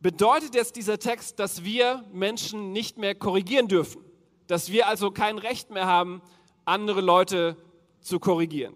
Bedeutet 0.00 0.54
jetzt 0.54 0.76
dieser 0.76 0.98
Text, 0.98 1.38
dass 1.38 1.62
wir 1.62 2.06
Menschen 2.10 2.72
nicht 2.72 2.96
mehr 2.96 3.14
korrigieren 3.14 3.68
dürfen? 3.68 4.02
Dass 4.46 4.72
wir 4.72 4.88
also 4.88 5.10
kein 5.10 5.36
Recht 5.36 5.68
mehr 5.70 5.86
haben, 5.86 6.22
andere 6.64 7.02
Leute 7.02 7.58
zu 8.00 8.18
korrigieren? 8.18 8.72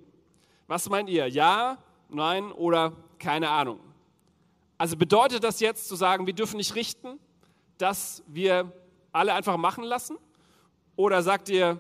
Was 0.67 0.91
meint 0.91 1.09
ihr? 1.09 1.29
Ja, 1.29 1.79
nein 2.11 2.53
oder 2.53 2.93
keine 3.19 3.49
Ahnung? 3.49 3.81
Also 4.77 4.99
bedeutet 4.99 5.45
das 5.45 5.61
jetzt 5.61 5.89
zu 5.89 5.97
sagen, 5.97 6.27
wir 6.27 6.35
dürfen 6.35 6.59
nicht 6.59 6.75
richten, 6.75 7.19
dass 7.79 8.23
wir 8.27 8.71
alle 9.13 9.35
einfach 9.35 9.57
machen 9.57 9.85
lassen? 9.85 10.17
Oder 10.97 11.23
sagt 11.23 11.49
ihr, 11.49 11.79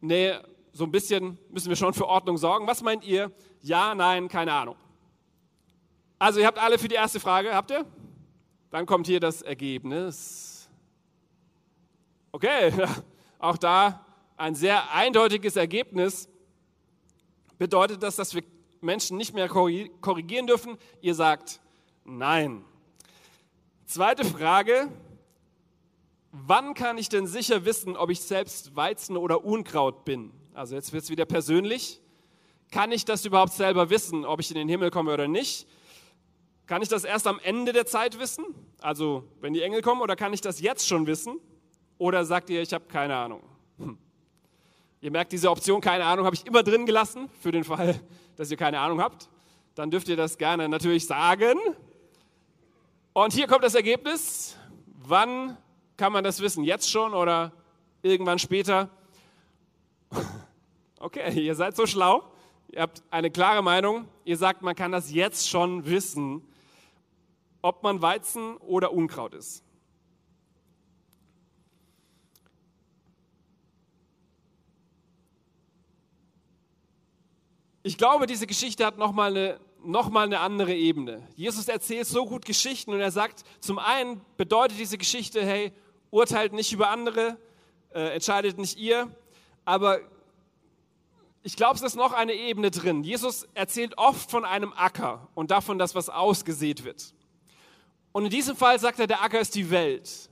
nee, 0.00 0.34
so 0.72 0.84
ein 0.84 0.90
bisschen 0.90 1.38
müssen 1.50 1.68
wir 1.68 1.76
schon 1.76 1.94
für 1.94 2.06
Ordnung 2.06 2.38
sorgen. 2.38 2.66
Was 2.66 2.82
meint 2.82 3.04
ihr? 3.04 3.30
Ja, 3.60 3.94
nein, 3.94 4.28
keine 4.28 4.52
Ahnung. 4.52 4.76
Also 6.18 6.40
ihr 6.40 6.46
habt 6.46 6.58
alle 6.58 6.78
für 6.78 6.88
die 6.88 6.94
erste 6.94 7.20
Frage, 7.20 7.54
habt 7.54 7.70
ihr? 7.70 7.84
Dann 8.70 8.86
kommt 8.86 9.06
hier 9.06 9.20
das 9.20 9.42
Ergebnis. 9.42 10.70
Okay, 12.30 12.72
auch 13.38 13.58
da 13.58 14.04
ein 14.36 14.54
sehr 14.54 14.92
eindeutiges 14.92 15.56
Ergebnis. 15.56 16.28
Bedeutet 17.58 18.02
das, 18.02 18.16
dass 18.16 18.34
wir 18.34 18.42
Menschen 18.80 19.16
nicht 19.16 19.34
mehr 19.34 19.48
korrigieren 19.48 20.46
dürfen? 20.46 20.78
Ihr 21.00 21.14
sagt 21.14 21.60
nein. 22.04 22.64
Zweite 23.84 24.24
Frage, 24.24 24.88
wann 26.32 26.74
kann 26.74 26.98
ich 26.98 27.08
denn 27.08 27.26
sicher 27.26 27.64
wissen, 27.64 27.96
ob 27.96 28.10
ich 28.10 28.20
selbst 28.20 28.74
Weizen 28.74 29.16
oder 29.16 29.44
Unkraut 29.44 30.04
bin? 30.04 30.32
Also 30.54 30.74
jetzt 30.74 30.92
wird 30.92 31.04
es 31.04 31.10
wieder 31.10 31.26
persönlich. 31.26 32.00
Kann 32.70 32.90
ich 32.90 33.04
das 33.04 33.24
überhaupt 33.24 33.52
selber 33.52 33.90
wissen, 33.90 34.24
ob 34.24 34.40
ich 34.40 34.50
in 34.50 34.56
den 34.56 34.68
Himmel 34.68 34.90
komme 34.90 35.12
oder 35.12 35.28
nicht? 35.28 35.68
Kann 36.66 36.80
ich 36.80 36.88
das 36.88 37.04
erst 37.04 37.26
am 37.26 37.38
Ende 37.42 37.72
der 37.72 37.86
Zeit 37.86 38.18
wissen? 38.18 38.46
Also 38.80 39.24
wenn 39.40 39.52
die 39.52 39.62
Engel 39.62 39.82
kommen, 39.82 40.00
oder 40.00 40.16
kann 40.16 40.32
ich 40.32 40.40
das 40.40 40.60
jetzt 40.60 40.88
schon 40.88 41.06
wissen? 41.06 41.38
Oder 41.98 42.24
sagt 42.24 42.50
ihr, 42.50 42.62
ich 42.62 42.72
habe 42.72 42.86
keine 42.86 43.14
Ahnung? 43.14 43.42
Hm. 43.78 43.98
Ihr 45.00 45.10
merkt, 45.10 45.32
diese 45.32 45.50
Option 45.50 45.80
keine 45.80 46.04
Ahnung 46.04 46.24
habe 46.24 46.34
ich 46.34 46.46
immer 46.46 46.62
drin 46.62 46.86
gelassen, 46.86 47.28
für 47.40 47.52
den 47.52 47.64
Fall, 47.64 48.00
dass 48.36 48.50
ihr 48.50 48.56
keine 48.56 48.80
Ahnung 48.80 49.00
habt. 49.00 49.28
Dann 49.74 49.90
dürft 49.90 50.08
ihr 50.08 50.16
das 50.16 50.38
gerne 50.38 50.68
natürlich 50.68 51.06
sagen. 51.06 51.58
Und 53.12 53.32
hier 53.32 53.46
kommt 53.46 53.64
das 53.64 53.74
Ergebnis. 53.74 54.56
Wann 54.86 55.56
kann 56.02 56.12
man 56.12 56.24
das 56.24 56.40
wissen? 56.40 56.64
Jetzt 56.64 56.90
schon 56.90 57.14
oder 57.14 57.52
irgendwann 58.02 58.40
später? 58.40 58.90
Okay, 60.98 61.40
ihr 61.40 61.56
seid 61.56 61.74
so 61.74 61.84
schlau. 61.84 62.22
Ihr 62.68 62.80
habt 62.80 63.02
eine 63.10 63.28
klare 63.28 63.60
Meinung. 63.60 64.08
Ihr 64.24 64.36
sagt, 64.36 64.62
man 64.62 64.76
kann 64.76 64.92
das 64.92 65.12
jetzt 65.12 65.48
schon 65.48 65.84
wissen, 65.86 66.42
ob 67.60 67.82
man 67.82 68.02
Weizen 68.02 68.56
oder 68.58 68.92
Unkraut 68.92 69.34
ist. 69.34 69.64
Ich 77.82 77.98
glaube, 77.98 78.26
diese 78.26 78.46
Geschichte 78.46 78.86
hat 78.86 78.96
nochmal 78.96 79.36
eine, 79.36 79.60
noch 79.84 80.14
eine 80.14 80.38
andere 80.38 80.72
Ebene. 80.72 81.26
Jesus 81.34 81.66
erzählt 81.66 82.06
so 82.06 82.26
gut 82.26 82.44
Geschichten 82.44 82.92
und 82.92 83.00
er 83.00 83.10
sagt, 83.10 83.42
zum 83.60 83.80
einen 83.80 84.20
bedeutet 84.36 84.78
diese 84.78 84.98
Geschichte, 84.98 85.44
hey, 85.44 85.72
urteilt 86.12 86.52
nicht 86.52 86.72
über 86.72 86.90
andere, 86.90 87.36
äh, 87.92 88.14
entscheidet 88.14 88.58
nicht 88.58 88.78
ihr, 88.78 89.10
aber 89.64 90.00
ich 91.42 91.56
glaube, 91.56 91.74
es 91.74 91.82
ist 91.82 91.96
noch 91.96 92.12
eine 92.12 92.34
Ebene 92.34 92.70
drin. 92.70 93.02
Jesus 93.02 93.48
erzählt 93.54 93.98
oft 93.98 94.30
von 94.30 94.44
einem 94.44 94.72
Acker 94.74 95.26
und 95.34 95.50
davon, 95.50 95.78
dass 95.78 95.96
was 95.96 96.08
ausgesät 96.08 96.84
wird. 96.84 97.14
Und 98.12 98.24
in 98.24 98.30
diesem 98.30 98.54
Fall 98.54 98.78
sagt 98.78 99.00
er, 99.00 99.08
der 99.08 99.22
Acker 99.22 99.40
ist 99.40 99.54
die 99.56 99.70
Welt. 99.70 100.30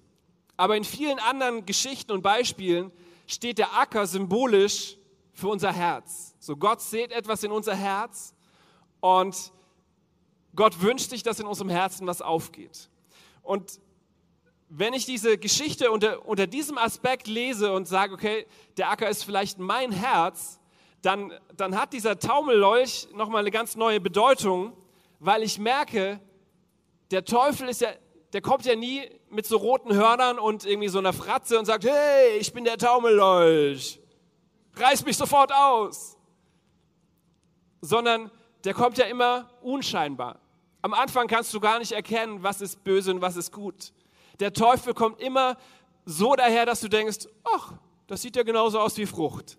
Aber 0.56 0.76
in 0.76 0.84
vielen 0.84 1.18
anderen 1.18 1.66
Geschichten 1.66 2.12
und 2.12 2.22
Beispielen 2.22 2.92
steht 3.26 3.58
der 3.58 3.76
Acker 3.76 4.06
symbolisch 4.06 4.96
für 5.32 5.48
unser 5.48 5.72
Herz. 5.72 6.34
So 6.38 6.56
Gott 6.56 6.82
sät 6.82 7.10
etwas 7.10 7.42
in 7.42 7.50
unser 7.50 7.74
Herz 7.74 8.34
und 9.00 9.52
Gott 10.54 10.82
wünscht 10.82 11.10
sich, 11.10 11.22
dass 11.22 11.40
in 11.40 11.46
unserem 11.46 11.70
Herzen 11.70 12.06
was 12.06 12.20
aufgeht. 12.20 12.90
Und 13.42 13.80
wenn 14.72 14.94
ich 14.94 15.04
diese 15.04 15.36
Geschichte 15.36 15.90
unter, 15.90 16.24
unter 16.26 16.46
diesem 16.46 16.78
Aspekt 16.78 17.26
lese 17.26 17.72
und 17.72 17.88
sage, 17.88 18.14
okay, 18.14 18.46
der 18.76 18.88
Acker 18.90 19.08
ist 19.08 19.24
vielleicht 19.24 19.58
mein 19.58 19.90
Herz, 19.90 20.60
dann, 21.02 21.32
dann 21.56 21.76
hat 21.76 21.92
dieser 21.92 22.18
Taumellolch 22.18 23.08
nochmal 23.12 23.40
eine 23.40 23.50
ganz 23.50 23.74
neue 23.74 24.00
Bedeutung, 24.00 24.72
weil 25.18 25.42
ich 25.42 25.58
merke, 25.58 26.20
der 27.10 27.24
Teufel 27.24 27.68
ist 27.68 27.80
ja, 27.80 27.88
der 28.32 28.42
kommt 28.42 28.64
ja 28.64 28.76
nie 28.76 29.02
mit 29.28 29.44
so 29.44 29.56
roten 29.56 29.92
Hörnern 29.92 30.38
und 30.38 30.64
irgendwie 30.64 30.88
so 30.88 30.98
einer 30.98 31.12
Fratze 31.12 31.58
und 31.58 31.64
sagt, 31.64 31.84
hey, 31.84 32.38
ich 32.38 32.52
bin 32.52 32.62
der 32.62 32.78
Taumellolch, 32.78 34.00
reiß 34.76 35.04
mich 35.04 35.16
sofort 35.16 35.52
aus. 35.52 36.16
Sondern 37.80 38.30
der 38.62 38.74
kommt 38.74 38.98
ja 38.98 39.06
immer 39.06 39.50
unscheinbar. 39.62 40.38
Am 40.80 40.94
Anfang 40.94 41.26
kannst 41.26 41.52
du 41.54 41.58
gar 41.58 41.80
nicht 41.80 41.90
erkennen, 41.90 42.42
was 42.42 42.60
ist 42.60 42.84
böse 42.84 43.10
und 43.10 43.20
was 43.20 43.36
ist 43.36 43.52
gut. 43.52 43.92
Der 44.40 44.52
Teufel 44.52 44.94
kommt 44.94 45.20
immer 45.20 45.56
so 46.04 46.34
daher, 46.34 46.66
dass 46.66 46.80
du 46.80 46.88
denkst, 46.88 47.28
ach, 47.44 47.74
das 48.06 48.22
sieht 48.22 48.36
ja 48.36 48.42
genauso 48.42 48.80
aus 48.80 48.96
wie 48.96 49.06
Frucht. 49.06 49.58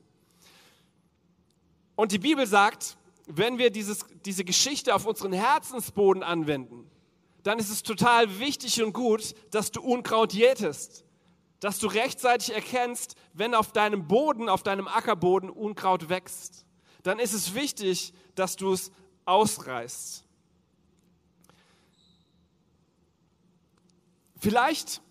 Und 1.95 2.11
die 2.11 2.19
Bibel 2.19 2.45
sagt, 2.47 2.97
wenn 3.27 3.57
wir 3.57 3.69
dieses, 3.69 4.05
diese 4.25 4.43
Geschichte 4.43 4.93
auf 4.93 5.05
unseren 5.05 5.33
Herzensboden 5.33 6.23
anwenden, 6.23 6.89
dann 7.43 7.59
ist 7.59 7.69
es 7.69 7.83
total 7.83 8.39
wichtig 8.39 8.83
und 8.83 8.93
gut, 8.93 9.35
dass 9.51 9.71
du 9.71 9.81
Unkraut 9.81 10.33
jätest. 10.33 11.05
Dass 11.59 11.79
du 11.79 11.87
rechtzeitig 11.87 12.53
erkennst, 12.53 13.15
wenn 13.33 13.53
auf 13.53 13.71
deinem 13.71 14.07
Boden, 14.07 14.49
auf 14.49 14.63
deinem 14.63 14.87
Ackerboden 14.87 15.49
Unkraut 15.49 16.09
wächst. 16.09 16.65
Dann 17.03 17.19
ist 17.19 17.33
es 17.33 17.53
wichtig, 17.53 18.13
dass 18.35 18.55
du 18.55 18.73
es 18.73 18.91
ausreißt. 19.25 20.25
Vielleicht, 24.41 25.03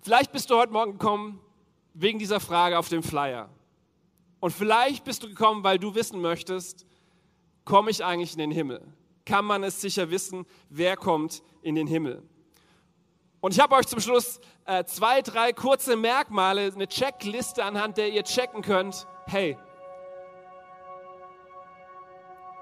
vielleicht 0.00 0.32
bist 0.32 0.50
du 0.50 0.56
heute 0.56 0.72
Morgen 0.72 0.98
gekommen 0.98 1.40
wegen 1.94 2.18
dieser 2.18 2.40
Frage 2.40 2.76
auf 2.76 2.88
dem 2.88 3.04
Flyer. 3.04 3.48
Und 4.40 4.50
vielleicht 4.50 5.04
bist 5.04 5.22
du 5.22 5.28
gekommen, 5.28 5.62
weil 5.62 5.78
du 5.78 5.94
wissen 5.94 6.20
möchtest, 6.20 6.86
komme 7.64 7.92
ich 7.92 8.04
eigentlich 8.04 8.32
in 8.32 8.40
den 8.40 8.50
Himmel? 8.50 8.84
Kann 9.24 9.44
man 9.44 9.62
es 9.62 9.80
sicher 9.80 10.10
wissen, 10.10 10.44
wer 10.68 10.96
kommt 10.96 11.40
in 11.62 11.76
den 11.76 11.86
Himmel? 11.86 12.28
Und 13.40 13.54
ich 13.54 13.60
habe 13.60 13.76
euch 13.76 13.86
zum 13.86 14.00
Schluss 14.00 14.40
äh, 14.64 14.82
zwei, 14.82 15.22
drei 15.22 15.52
kurze 15.52 15.94
Merkmale, 15.94 16.72
eine 16.72 16.88
Checkliste, 16.88 17.62
anhand 17.62 17.96
der 17.96 18.08
ihr 18.08 18.24
checken 18.24 18.62
könnt, 18.62 19.06
hey, 19.26 19.56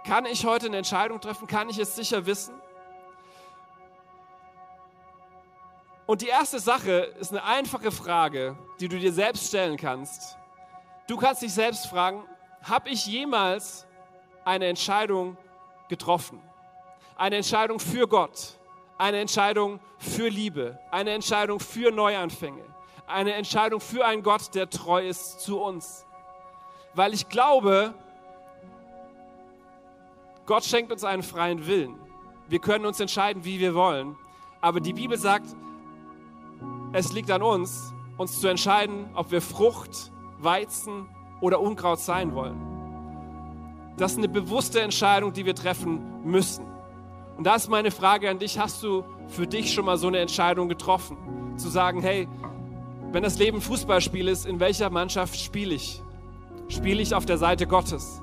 kann 0.05 0.27
ich 0.27 0.45
heute 0.45 0.67
eine 0.67 0.77
Entscheidung 0.77 1.23
treffen? 1.23 1.47
Kann 1.47 1.71
ich 1.71 1.79
es 1.79 1.97
sicher 1.97 2.27
wissen? 2.27 2.55
Und 6.07 6.23
die 6.23 6.29
erste 6.29 6.61
Sache 6.61 7.13
ist 7.19 7.33
eine 7.33 7.43
einfache 7.43 7.91
Frage, 7.91 8.57
die 8.79 8.87
du 8.89 8.99
dir 8.99 9.13
selbst 9.13 9.49
stellen 9.49 9.77
kannst. 9.77 10.39
Du 11.09 11.17
kannst 11.17 11.43
dich 11.43 11.53
selbst 11.53 11.87
fragen, 11.87 12.23
habe 12.63 12.91
ich 12.91 13.07
jemals 13.07 13.87
eine 14.45 14.67
Entscheidung 14.67 15.37
getroffen? 15.89 16.41
Eine 17.17 17.37
Entscheidung 17.37 17.81
für 17.81 18.07
Gott, 18.07 18.55
eine 18.99 19.19
Entscheidung 19.19 19.81
für 19.99 20.29
Liebe, 20.29 20.79
eine 20.93 21.11
Entscheidung 21.11 21.59
für 21.59 21.91
Neuanfänge, 21.91 22.65
eine 23.07 23.33
Entscheidung 23.35 23.81
für 23.81 24.05
einen 24.05 24.23
Gott, 24.23 24.55
der 24.55 24.71
treu 24.71 25.07
ist 25.07 25.41
zu 25.41 25.61
uns. 25.61 26.05
Weil 26.95 27.15
ich 27.15 27.29
glaube, 27.29 27.95
Gott 30.45 30.65
schenkt 30.65 30.93
uns 30.93 31.03
einen 31.03 31.25
freien 31.25 31.67
Willen. 31.67 31.99
Wir 32.49 32.61
können 32.61 32.87
uns 32.87 33.01
entscheiden, 33.01 33.45
wie 33.45 33.59
wir 33.59 33.75
wollen. 33.75 34.17
Aber 34.61 34.81
die 34.81 34.93
Bibel 34.93 35.19
sagt, 35.19 35.47
es 36.97 37.13
liegt 37.13 37.31
an 37.31 37.43
uns, 37.43 37.93
uns 38.17 38.41
zu 38.41 38.49
entscheiden, 38.49 39.11
ob 39.15 39.31
wir 39.31 39.43
Frucht 39.43 40.11
Weizen 40.39 41.07
oder 41.43 41.61
Unkraut 41.61 42.01
sein 42.01 42.35
wollen. 42.35 42.57
Das 43.99 44.13
ist 44.13 44.19
eine 44.19 44.29
bewusste 44.29 44.81
Entscheidung, 44.81 45.35
die 45.35 45.45
wir 45.45 45.55
treffen 45.55 46.01
müssen. 46.25 46.65
Und 47.37 47.45
da 47.45 47.57
ist 47.57 47.69
meine 47.69 47.91
Frage 47.91 48.31
an 48.31 48.39
dich, 48.39 48.59
hast 48.59 48.83
du 48.83 49.05
für 49.29 49.47
dich 49.47 49.75
schon 49.75 49.85
mal 49.85 49.99
so 49.99 50.07
eine 50.07 50.21
Entscheidung 50.21 50.71
getroffen? 50.71 51.19
Zu 51.59 51.69
sagen, 51.69 52.01
hey, 52.01 52.29
wenn 53.13 53.23
das 53.23 53.39
Leben 53.39 53.61
Fußballspiel 53.61 54.27
ist, 54.29 54.47
in 54.47 54.59
welcher 54.59 54.89
Mannschaft 54.89 55.39
spiele 55.39 55.75
ich? 55.75 56.03
Spiele 56.69 57.03
ich 57.03 57.15
auf 57.15 57.27
der 57.27 57.37
Seite 57.37 57.67
Gottes? 57.67 58.23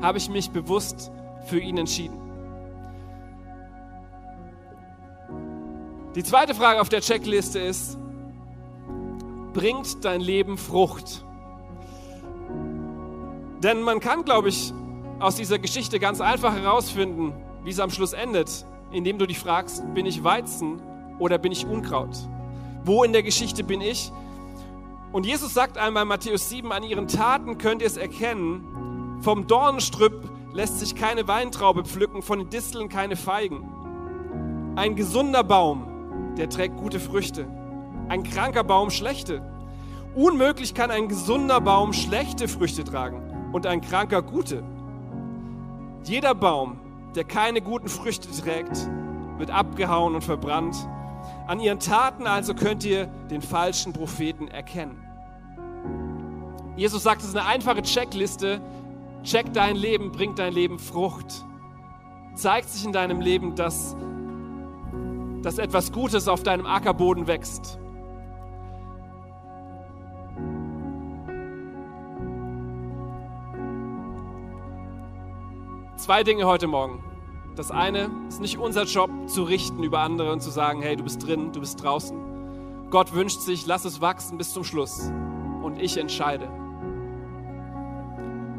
Habe 0.00 0.16
ich 0.16 0.30
mich 0.30 0.50
bewusst 0.50 1.10
für 1.48 1.60
ihn 1.60 1.76
entschieden? 1.76 2.18
Die 6.14 6.24
zweite 6.24 6.54
Frage 6.54 6.80
auf 6.80 6.88
der 6.88 7.02
Checkliste 7.02 7.58
ist, 7.58 7.98
bringt 9.56 10.04
dein 10.04 10.20
Leben 10.20 10.58
Frucht? 10.58 11.24
Denn 13.62 13.80
man 13.80 14.00
kann, 14.00 14.22
glaube 14.22 14.50
ich, 14.50 14.74
aus 15.18 15.36
dieser 15.36 15.58
Geschichte 15.58 15.98
ganz 15.98 16.20
einfach 16.20 16.54
herausfinden, 16.54 17.32
wie 17.64 17.70
es 17.70 17.80
am 17.80 17.88
Schluss 17.88 18.12
endet, 18.12 18.66
indem 18.92 19.18
du 19.18 19.26
dich 19.26 19.38
fragst, 19.38 19.82
bin 19.94 20.04
ich 20.04 20.22
Weizen 20.22 20.82
oder 21.18 21.38
bin 21.38 21.52
ich 21.52 21.66
Unkraut? 21.66 22.14
Wo 22.84 23.02
in 23.02 23.14
der 23.14 23.22
Geschichte 23.22 23.64
bin 23.64 23.80
ich? 23.80 24.12
Und 25.10 25.24
Jesus 25.24 25.54
sagt 25.54 25.78
einmal 25.78 26.02
in 26.02 26.10
Matthäus 26.10 26.50
7, 26.50 26.70
an 26.70 26.82
ihren 26.82 27.08
Taten 27.08 27.56
könnt 27.56 27.80
ihr 27.80 27.88
es 27.88 27.96
erkennen. 27.96 29.18
Vom 29.22 29.46
Dornenstrüpp 29.46 30.30
lässt 30.52 30.80
sich 30.80 30.94
keine 30.94 31.28
Weintraube 31.28 31.82
pflücken, 31.82 32.20
von 32.20 32.40
den 32.40 32.50
Disteln 32.50 32.90
keine 32.90 33.16
Feigen. 33.16 33.66
Ein 34.76 34.96
gesunder 34.96 35.42
Baum, 35.42 36.34
der 36.36 36.50
trägt 36.50 36.76
gute 36.76 37.00
Früchte. 37.00 37.55
Ein 38.08 38.22
kranker 38.22 38.62
Baum 38.62 38.90
schlechte. 38.90 39.42
Unmöglich 40.14 40.74
kann 40.74 40.90
ein 40.90 41.08
gesunder 41.08 41.60
Baum 41.60 41.92
schlechte 41.92 42.46
Früchte 42.48 42.84
tragen 42.84 43.50
und 43.52 43.66
ein 43.66 43.80
Kranker 43.80 44.22
gute. 44.22 44.62
Jeder 46.04 46.34
Baum, 46.34 46.78
der 47.16 47.24
keine 47.24 47.60
guten 47.60 47.88
Früchte 47.88 48.30
trägt, 48.30 48.88
wird 49.38 49.50
abgehauen 49.50 50.14
und 50.14 50.22
verbrannt. 50.22 50.76
An 51.48 51.58
ihren 51.58 51.80
Taten 51.80 52.26
also 52.26 52.54
könnt 52.54 52.84
ihr 52.84 53.06
den 53.30 53.42
falschen 53.42 53.92
Propheten 53.92 54.48
erkennen. 54.48 55.02
Jesus 56.76 57.02
sagt, 57.02 57.22
es 57.22 57.28
ist 57.28 57.36
eine 57.36 57.46
einfache 57.46 57.82
Checkliste. 57.82 58.60
Check 59.24 59.52
dein 59.52 59.74
Leben, 59.74 60.12
bringt 60.12 60.38
dein 60.38 60.52
Leben 60.52 60.78
Frucht. 60.78 61.44
Zeigt 62.34 62.68
sich 62.68 62.84
in 62.84 62.92
deinem 62.92 63.20
Leben, 63.20 63.56
dass, 63.56 63.96
dass 65.42 65.58
etwas 65.58 65.90
Gutes 65.90 66.28
auf 66.28 66.42
deinem 66.42 66.66
Ackerboden 66.66 67.26
wächst. 67.26 67.78
Zwei 76.06 76.22
Dinge 76.22 76.46
heute 76.46 76.68
Morgen. 76.68 77.02
Das 77.56 77.72
eine 77.72 78.08
ist 78.28 78.40
nicht 78.40 78.58
unser 78.58 78.84
Job 78.84 79.10
zu 79.26 79.42
richten 79.42 79.82
über 79.82 80.02
andere 80.02 80.30
und 80.30 80.40
zu 80.40 80.50
sagen, 80.50 80.80
hey, 80.80 80.94
du 80.94 81.02
bist 81.02 81.26
drin, 81.26 81.50
du 81.50 81.58
bist 81.58 81.82
draußen. 81.82 82.16
Gott 82.90 83.12
wünscht 83.12 83.40
sich, 83.40 83.66
lass 83.66 83.84
es 83.84 84.00
wachsen 84.00 84.38
bis 84.38 84.52
zum 84.52 84.62
Schluss 84.62 85.10
und 85.64 85.82
ich 85.82 85.96
entscheide. 85.96 86.48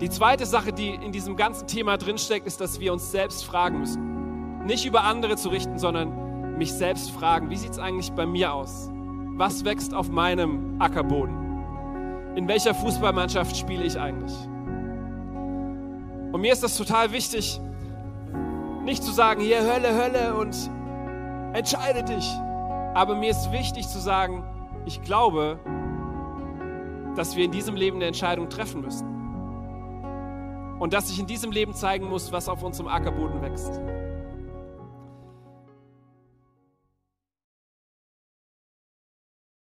Die 0.02 0.10
zweite 0.10 0.46
Sache, 0.46 0.74
die 0.74 0.90
in 0.90 1.14
diesem 1.14 1.38
ganzen 1.38 1.70
Thema 1.70 1.96
drinsteckt, 1.96 2.46
ist, 2.46 2.60
dass 2.60 2.82
wir 2.82 2.92
uns 2.92 3.12
selbst 3.12 3.46
fragen 3.46 3.80
müssen. 3.80 4.66
Nicht 4.66 4.86
über 4.86 5.06
andere 5.06 5.38
zu 5.38 5.48
richten, 5.48 5.80
sondern 5.80 6.58
mich 6.58 6.74
selbst 6.74 7.12
fragen, 7.12 7.50
wie 7.50 7.56
sieht 7.56 7.72
es 7.72 7.80
eigentlich 7.80 8.12
bei 8.12 8.26
mir 8.26 8.52
aus? 8.52 8.90
Was 9.38 9.64
wächst 9.64 9.94
auf 9.94 10.10
meinem 10.10 10.82
Ackerboden? 10.82 12.36
In 12.36 12.50
welcher 12.50 12.76
Fußballmannschaft 12.76 13.56
spiele 13.56 13.86
ich 13.86 13.98
eigentlich? 13.98 14.36
Und 16.32 16.42
mir 16.42 16.52
ist 16.52 16.64
das 16.64 16.78
total 16.78 17.12
wichtig, 17.12 17.60
nicht 18.84 19.04
zu 19.04 19.12
sagen, 19.12 19.42
hier 19.42 19.62
Hölle, 19.62 19.96
Hölle 19.96 20.36
und 20.36 20.56
entscheide 21.54 22.04
dich. 22.04 22.30
Aber 22.94 23.16
mir 23.16 23.32
ist 23.32 23.52
wichtig 23.52 23.88
zu 23.88 24.00
sagen, 24.00 24.44
ich 24.86 25.02
glaube, 25.02 25.60
dass 27.16 27.36
wir 27.36 27.46
in 27.46 27.52
diesem 27.52 27.76
Leben 27.76 27.98
eine 27.98 28.06
Entscheidung 28.06 28.50
treffen 28.50 28.82
müssen. 28.82 29.08
Und 30.80 30.94
dass 30.94 31.08
sich 31.08 31.20
in 31.20 31.26
diesem 31.26 31.52
Leben 31.52 31.74
zeigen 31.74 32.08
muss, 32.08 32.32
was 32.32 32.48
auf 32.48 32.64
unserem 32.64 32.88
Ackerboden 32.88 33.42
wächst. 33.42 33.82